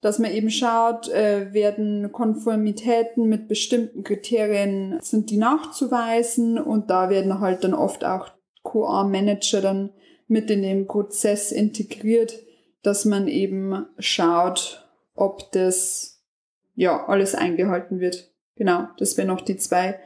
[0.01, 7.09] dass man eben schaut, äh, werden Konformitäten mit bestimmten Kriterien, sind die nachzuweisen und da
[7.09, 8.29] werden halt dann oft auch
[8.63, 9.89] QA-Manager dann
[10.27, 12.39] mit in den Prozess integriert,
[12.81, 16.21] dass man eben schaut, ob das
[16.75, 18.31] ja alles eingehalten wird.
[18.55, 19.99] Genau, das wären noch die zwei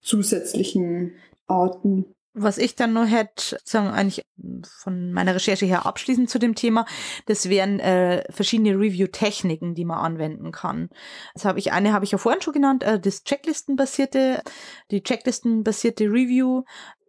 [0.00, 1.14] zusätzlichen
[1.46, 2.14] Arten.
[2.34, 4.24] Was ich dann noch hätte, sagen eigentlich
[4.64, 6.86] von meiner Recherche her abschließend zu dem Thema,
[7.26, 10.88] das wären äh, verschiedene Review-Techniken, die man anwenden kann.
[11.34, 14.42] Das habe ich eine habe ich ja vorhin schon genannt, äh, das Checklistenbasierte,
[14.90, 16.62] die Checklistenbasierte Review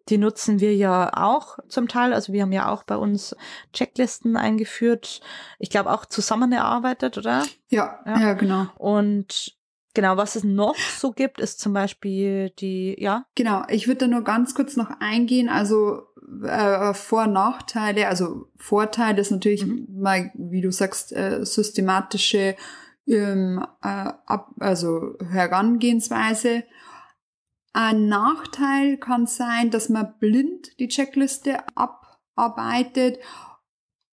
[0.09, 2.13] die nutzen wir ja auch zum Teil.
[2.13, 3.35] Also wir haben ja auch bei uns
[3.71, 5.21] Checklisten eingeführt.
[5.59, 7.43] Ich glaube auch zusammen erarbeitet, oder?
[7.69, 8.67] Ja, ja, ja, genau.
[8.77, 9.55] Und
[9.93, 13.25] genau, was es noch so gibt, ist zum Beispiel die, ja?
[13.35, 15.47] Genau, ich würde da nur ganz kurz noch eingehen.
[15.47, 16.03] Also
[16.43, 19.87] äh, Vor- und Nachteile, also Vorteil ist natürlich mhm.
[19.89, 22.55] mal, wie du sagst, äh, systematische
[23.07, 26.63] ähm, äh, ab, also Herangehensweise
[27.73, 33.17] ein Nachteil kann sein, dass man blind die Checkliste abarbeitet,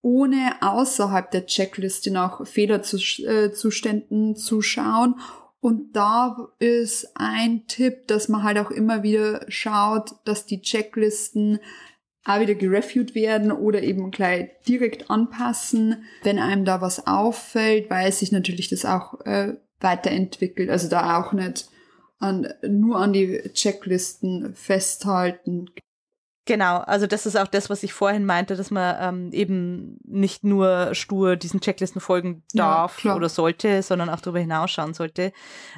[0.02, 5.20] ohne außerhalb der Checkliste nach Fehlerzuständen zu schauen.
[5.60, 11.60] Und da ist ein Tipp, dass man halt auch immer wieder schaut, dass die Checklisten
[12.24, 18.10] auch wieder gereviewt werden oder eben gleich direkt anpassen, wenn einem da was auffällt, weil
[18.10, 20.70] sich natürlich das auch äh, weiterentwickelt.
[20.70, 21.68] Also da auch nicht
[22.20, 25.70] an, nur an die Checklisten festhalten.
[26.46, 30.42] Genau, also das ist auch das, was ich vorhin meinte, dass man ähm, eben nicht
[30.42, 35.32] nur stur diesen Checklisten folgen darf ja, oder sollte, sondern auch darüber hinausschauen sollte.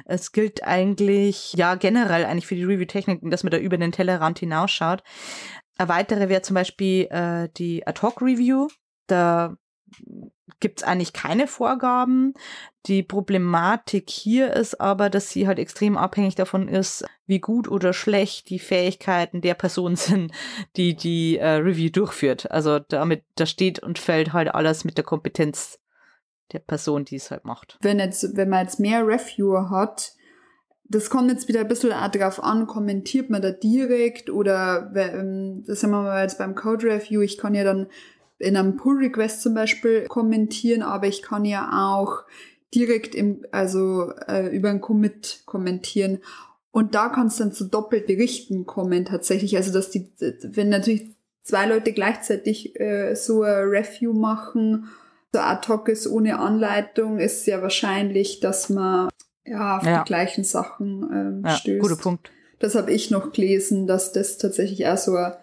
[0.05, 4.39] Es gilt eigentlich, ja, generell eigentlich für die Review-Techniken, dass man da über den Tellerrand
[4.39, 5.03] hinausschaut.
[5.77, 8.67] Eine weitere wäre zum Beispiel äh, die Ad-Hoc-Review.
[9.07, 9.55] Da
[10.59, 12.33] gibt es eigentlich keine Vorgaben.
[12.85, 17.93] Die Problematik hier ist aber, dass sie halt extrem abhängig davon ist, wie gut oder
[17.93, 20.31] schlecht die Fähigkeiten der Person sind,
[20.75, 22.49] die die äh, Review durchführt.
[22.51, 25.79] Also damit, da steht und fällt halt alles mit der Kompetenz
[26.51, 27.77] der Person, die es halt macht.
[27.81, 30.13] Wenn jetzt, wenn man jetzt mehr Reviewer hat,
[30.85, 35.83] das kommt jetzt wieder ein bisschen drauf an, kommentiert man da direkt oder ähm, das
[35.83, 37.87] haben wir jetzt beim Code Review, ich kann ja dann
[38.43, 42.23] in einem Pull-Request zum Beispiel kommentieren, aber ich kann ja auch
[42.73, 46.19] direkt im, also äh, über ein Commit kommentieren.
[46.71, 49.55] Und da kann es dann zu Doppelberichten kommen tatsächlich.
[49.55, 54.89] Also dass die, wenn natürlich zwei Leute gleichzeitig äh, so ein Review machen,
[55.31, 59.09] so ad hoc ist ohne Anleitung, ist ja wahrscheinlich, dass man
[59.45, 59.99] ja auf ja.
[59.99, 61.81] die gleichen Sachen ähm, ja, stößt.
[61.81, 62.31] Guter Punkt.
[62.59, 65.37] Das habe ich noch gelesen, dass das tatsächlich auch so eine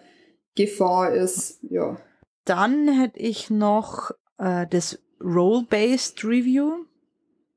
[0.55, 1.59] Gefahr ist.
[1.69, 1.97] Ja.
[2.45, 6.85] Dann hätte ich noch äh, das Role-Based Review.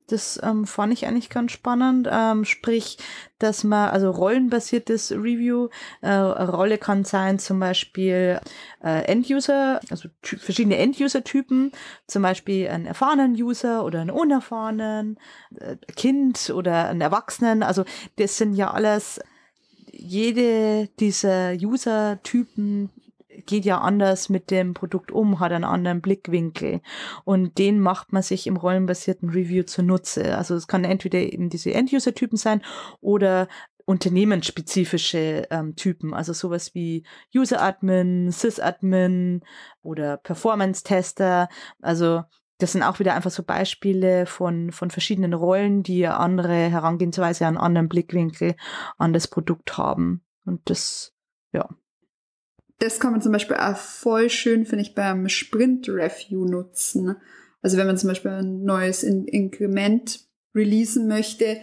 [0.07, 2.07] Das ähm, fand ich eigentlich ganz spannend.
[2.11, 2.99] Ähm, sprich,
[3.39, 5.69] dass man, also rollenbasiertes Review,
[6.01, 8.39] äh, Rolle kann sein zum Beispiel
[8.83, 11.71] äh, End-User, also verschiedene End-User-Typen,
[12.05, 15.17] zum Beispiel einen erfahrenen User oder einen unerfahrenen,
[15.59, 17.63] äh, Kind oder einen Erwachsenen.
[17.63, 17.83] Also
[18.17, 19.19] das sind ja alles,
[19.91, 22.91] jede dieser User-Typen
[23.45, 26.81] geht ja anders mit dem Produkt um, hat einen anderen Blickwinkel.
[27.23, 30.37] Und den macht man sich im rollenbasierten Review zunutze.
[30.37, 32.61] Also es kann entweder eben diese End-User-Typen sein
[33.01, 33.47] oder
[33.85, 39.41] unternehmensspezifische ähm, Typen, also sowas wie User-Admin, Sys-Admin
[39.83, 41.49] oder Performance-Tester.
[41.81, 42.23] Also
[42.57, 47.57] das sind auch wieder einfach so Beispiele von, von verschiedenen Rollen, die andere Herangehensweise, einen
[47.57, 48.55] anderen Blickwinkel
[48.97, 50.23] an das Produkt haben.
[50.45, 51.13] Und das,
[51.51, 51.69] ja.
[52.79, 57.15] Das kann man zum Beispiel auch voll schön, finde ich, beim Sprint-Review nutzen.
[57.61, 60.19] Also wenn man zum Beispiel ein neues In Inkrement
[60.53, 61.57] releasen möchte,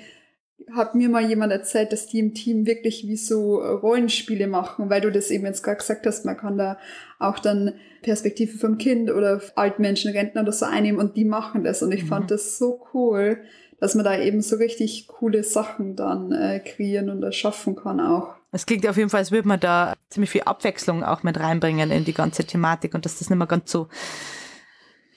[0.75, 5.01] hat mir mal jemand erzählt, dass die im Team wirklich wie so Rollenspiele machen, weil
[5.01, 6.79] du das eben jetzt gerade gesagt hast, man kann da
[7.19, 11.83] auch dann Perspektive vom Kind oder Altmenschen, Rentner oder so einnehmen und die machen das.
[11.83, 12.09] Und ich mhm.
[12.09, 13.39] fand das so cool,
[13.81, 18.35] dass man da eben so richtig coole Sachen dann äh, kreieren und erschaffen kann auch.
[18.53, 21.91] Es klingt auf jeden Fall, als würde man da ziemlich viel Abwechslung auch mit reinbringen
[21.91, 23.89] in die ganze Thematik und dass das nicht mehr ganz so,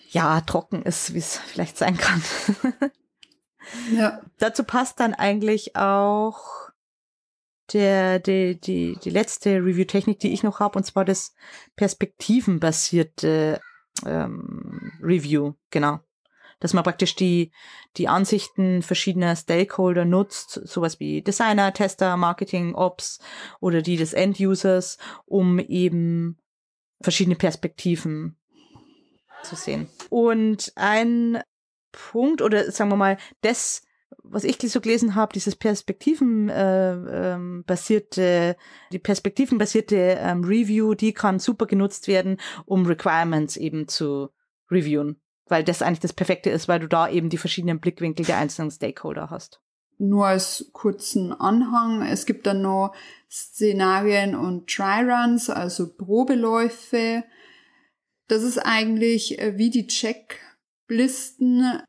[0.10, 2.24] ja, trocken ist, wie es vielleicht sein kann.
[3.94, 4.22] ja.
[4.40, 6.72] Dazu passt dann eigentlich auch
[7.74, 11.36] der, die, die, die letzte Review-Technik, die ich noch habe, und zwar das
[11.76, 13.60] perspektivenbasierte
[14.06, 16.00] ähm, Review, genau.
[16.66, 17.51] Dass man praktisch die,
[17.95, 23.20] die Ansichten verschiedener Stakeholder nutzt, sowas wie Designer, Tester, Marketing, Ops
[23.59, 26.39] oder die des End-Users, um eben
[27.01, 28.36] verschiedene Perspektiven
[29.43, 29.88] zu sehen.
[30.09, 31.39] Und ein
[31.91, 33.84] Punkt oder sagen wir mal, das
[34.24, 38.55] was ich so gelesen habe, dieses perspektivenbasierte, äh, ähm,
[38.91, 44.30] die perspektivenbasierte ähm, Review, die kann super genutzt werden, um Requirements eben zu
[44.72, 48.38] reviewen, weil das eigentlich das Perfekte ist, weil du da eben die verschiedenen Blickwinkel der
[48.38, 49.62] einzelnen Stakeholder hast.
[49.98, 52.93] Nur als kurzen Anhang, es gibt dann noch
[53.32, 57.24] Szenarien und Try-Runs, also Probeläufe.
[58.28, 61.82] Das ist eigentlich äh, wie die Checklisten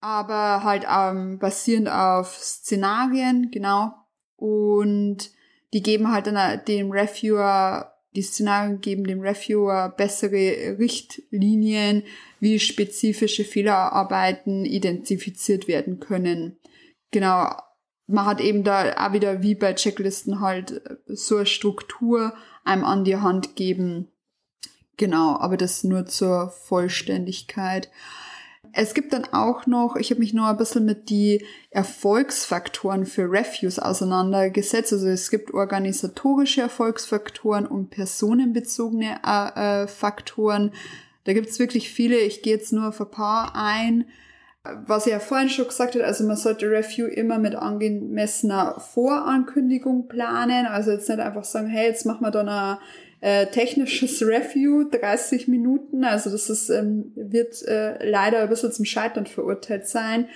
[0.00, 3.92] aber halt ähm, basierend auf Szenarien, genau.
[4.36, 5.30] Und
[5.72, 12.02] die geben halt dann dem Reviewer, die Szenarien geben dem Reviewer bessere Richtlinien,
[12.40, 16.58] wie spezifische Fehlerarbeiten identifiziert werden können.
[17.10, 17.50] Genau.
[18.06, 22.34] Man hat eben da auch wieder wie bei Checklisten halt so eine Struktur
[22.64, 24.08] einem an die Hand geben.
[24.96, 27.88] Genau, aber das nur zur Vollständigkeit.
[28.72, 33.30] Es gibt dann auch noch, ich habe mich noch ein bisschen mit die Erfolgsfaktoren für
[33.30, 34.92] Refuse auseinandergesetzt.
[34.92, 40.72] Also es gibt organisatorische Erfolgsfaktoren und personenbezogene äh, äh, Faktoren.
[41.24, 42.18] Da gibt es wirklich viele.
[42.18, 44.06] Ich gehe jetzt nur auf ein paar ein.
[44.86, 50.06] Was ich ja vorhin schon gesagt habe, also man sollte Review immer mit angemessener Vorankündigung
[50.06, 50.66] planen.
[50.66, 52.78] Also jetzt nicht einfach sagen, hey, jetzt machen wir da eine
[53.20, 56.04] äh, technisches Review, 30 Minuten.
[56.04, 60.28] Also das ist, ähm, wird äh, leider ein bisschen zum Scheitern verurteilt sein.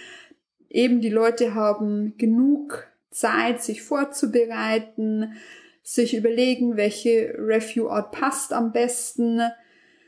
[0.68, 5.35] Eben die Leute haben genug Zeit, sich vorzubereiten,
[5.82, 9.41] sich überlegen, welche Review-Art passt am besten.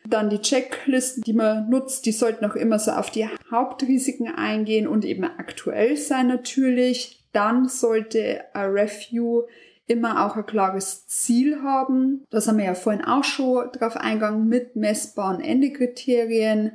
[0.09, 4.87] Dann die Checklisten, die man nutzt, die sollten auch immer so auf die Hauptrisiken eingehen
[4.87, 7.25] und eben aktuell sein natürlich.
[7.33, 9.43] Dann sollte ein Review
[9.87, 12.25] immer auch ein klares Ziel haben.
[12.31, 16.73] Das haben wir ja vorhin auch schon drauf eingegangen mit messbaren Endekriterien.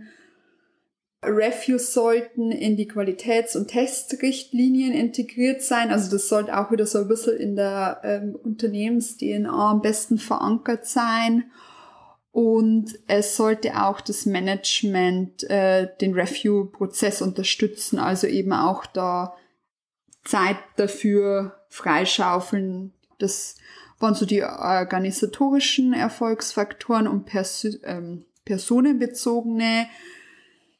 [1.23, 5.91] Reviews sollten in die Qualitäts- und Testrichtlinien integriert sein.
[5.91, 10.87] Also das sollte auch wieder so ein bisschen in der ähm, Unternehmens-DNA am besten verankert
[10.87, 11.51] sein.
[12.31, 19.35] Und es sollte auch das Management äh, den Review-Prozess unterstützen, also eben auch da
[20.23, 23.55] Zeit dafür freischaufeln, das
[23.99, 29.87] waren so die organisatorischen Erfolgsfaktoren und Pers ähm, personenbezogene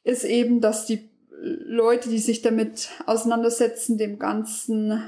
[0.04, 1.08] ist eben, dass die
[1.40, 5.02] Leute, die sich damit auseinandersetzen, dem Ganzen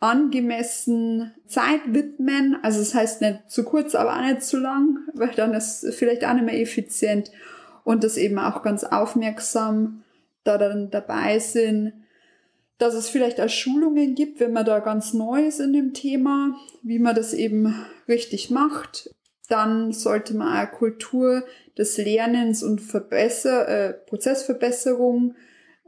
[0.00, 2.58] angemessen Zeit widmen.
[2.62, 6.24] Also das heißt nicht zu kurz, aber auch nicht zu lang, weil dann ist vielleicht
[6.24, 7.30] auch nicht mehr effizient
[7.84, 10.04] und das eben auch ganz aufmerksam
[10.44, 11.92] da dann dabei sind
[12.78, 16.56] dass es vielleicht auch Schulungen gibt, wenn man da ganz neu ist in dem Thema,
[16.82, 17.74] wie man das eben
[18.06, 19.14] richtig macht.
[19.48, 21.44] Dann sollte man eine Kultur
[21.76, 25.34] des Lernens und Verbesser äh, Prozessverbesserung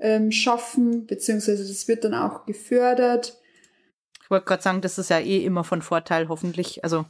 [0.01, 3.36] ähm, schaffen, beziehungsweise das wird dann auch gefördert.
[4.22, 6.82] Ich wollte gerade sagen, das ist ja eh immer von Vorteil, hoffentlich.
[6.82, 7.05] Also,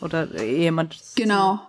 [0.00, 0.98] oder eh jemand.
[1.16, 1.60] Genau.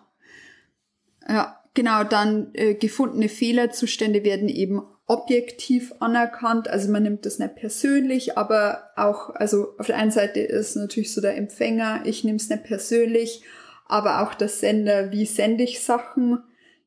[1.27, 6.67] Ja, genau, dann äh, gefundene Fehlerzustände werden eben objektiv anerkannt.
[6.67, 11.13] Also man nimmt das nicht persönlich, aber auch, also auf der einen Seite ist natürlich
[11.13, 13.43] so der Empfänger, ich nehme es nicht persönlich,
[13.85, 16.39] aber auch der Sender, wie sende ich Sachen.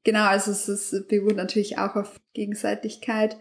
[0.04, 3.36] Genau, also es ist, beruht natürlich auch auf Gegenseitigkeit.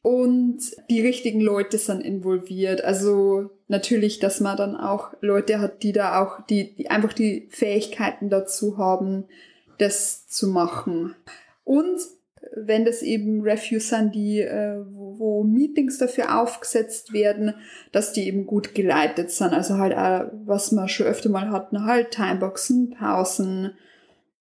[0.00, 2.82] Und die richtigen Leute sind involviert.
[2.82, 7.48] Also natürlich, dass man dann auch Leute hat, die da auch, die, die einfach die
[7.50, 9.24] Fähigkeiten dazu haben,
[9.78, 11.14] das zu machen.
[11.64, 12.00] Und
[12.54, 17.54] wenn das eben Reviews sind, die, äh, wo, wo Meetings dafür aufgesetzt werden,
[17.92, 19.52] dass die eben gut geleitet sind.
[19.52, 23.72] Also halt auch, was man schon öfter mal hatten, halt Timeboxen, Pausen,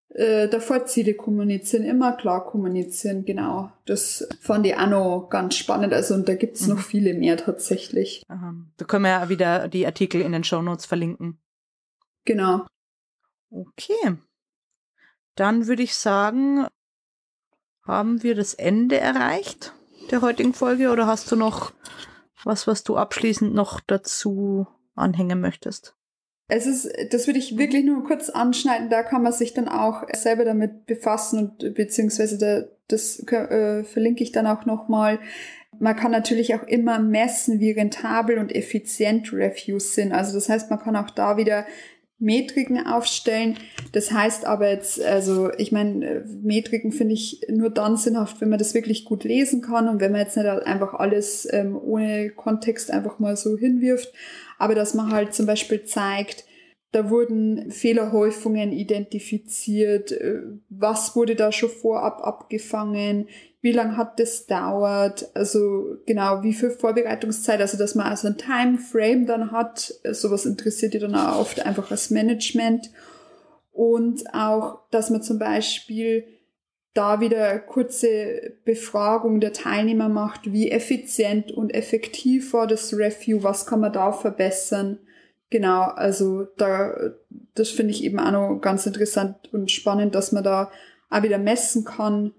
[0.09, 3.71] äh, davor Ziele kommunizieren, immer klar kommunizieren, genau.
[3.85, 5.93] Das fand ich auch noch ganz spannend.
[5.93, 6.75] Also und da gibt's mhm.
[6.75, 8.23] noch viele mehr tatsächlich.
[8.27, 8.55] Aha.
[8.77, 11.39] Da können wir ja wieder die Artikel in den Show Notes verlinken.
[12.25, 12.65] Genau.
[13.49, 14.17] Okay.
[15.35, 16.65] Dann würde ich sagen,
[17.87, 19.73] haben wir das Ende erreicht
[20.11, 21.73] der heutigen Folge oder hast du noch
[22.43, 25.95] was, was du abschließend noch dazu anhängen möchtest?
[26.49, 30.03] Es ist, das würde ich wirklich nur kurz anschneiden, da kann man sich dann auch
[30.13, 35.19] selber damit befassen und beziehungsweise da, das äh, verlinke ich dann auch nochmal.
[35.77, 40.13] Man kann natürlich auch immer messen, wie rentabel und effizient Reviews sind.
[40.13, 41.65] Also das heißt, man kann auch da wieder
[42.19, 43.57] Metriken aufstellen.
[43.91, 48.57] Das heißt aber jetzt, also ich meine, Metriken finde ich nur dann sinnhaft, wenn man
[48.57, 52.89] das wirklich gut lesen kann und wenn man jetzt nicht einfach alles ähm, ohne Kontext
[52.89, 54.11] einfach mal so hinwirft,
[54.57, 56.46] aber dass man halt zum Beispiel zeigt,
[56.91, 63.27] da wurden Fehlerhäufungen identifiziert, äh, was wurde da schon vorab abgefangen,
[63.61, 68.37] wie lange hat das dauert, also genau, wie viel Vorbereitungszeit, also dass man also ein
[68.37, 72.91] Timeframe dann hat, sowas interessiert die dann auch oft einfach als Management.
[73.71, 76.25] Und auch, dass man zum Beispiel
[76.93, 83.67] da wieder kurze Befragung der Teilnehmer macht, wie effizient und effektiv war das Review, was
[83.67, 84.97] kann man da verbessern.
[85.49, 86.93] Genau, also da,
[87.55, 90.71] das finde ich eben auch noch ganz interessant und spannend, dass man da
[91.09, 92.33] auch wieder messen kann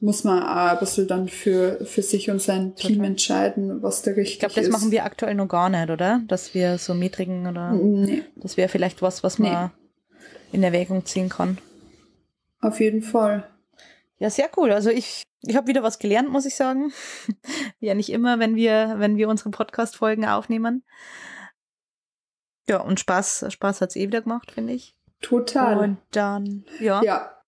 [0.00, 4.16] muss man auch ein bisschen dann für, für sich und sein Team entscheiden, was der
[4.16, 4.32] richtig ist.
[4.34, 4.72] Ich glaube, das ist.
[4.72, 6.20] machen wir aktuell noch gar nicht, oder?
[6.28, 8.22] Dass wir so Metriken oder nee.
[8.36, 9.70] das wäre vielleicht was, was man
[10.12, 10.16] nee.
[10.52, 11.58] in Erwägung ziehen kann.
[12.60, 13.48] Auf jeden Fall.
[14.18, 14.72] Ja, sehr cool.
[14.72, 16.92] Also ich, ich habe wieder was gelernt, muss ich sagen.
[17.80, 20.84] ja, nicht immer, wenn wir, wenn wir unsere Podcast-Folgen aufnehmen.
[22.68, 24.94] Ja, und Spaß, Spaß hat's eh wieder gemacht, finde ich.
[25.20, 25.78] Total.
[25.78, 27.02] Und dann, ja.
[27.02, 27.42] Ja.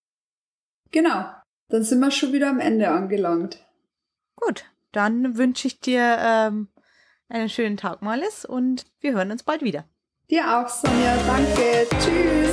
[0.91, 1.27] Genau.
[1.68, 3.64] Dann sind wir schon wieder am Ende angelangt.
[4.37, 6.68] Gut, dann wünsche ich dir ähm,
[7.29, 9.85] einen schönen Tag, Marlis, und wir hören uns bald wieder.
[10.31, 11.16] Dir auch, Sonja.
[11.27, 11.87] Danke.
[12.01, 12.49] Tschüss.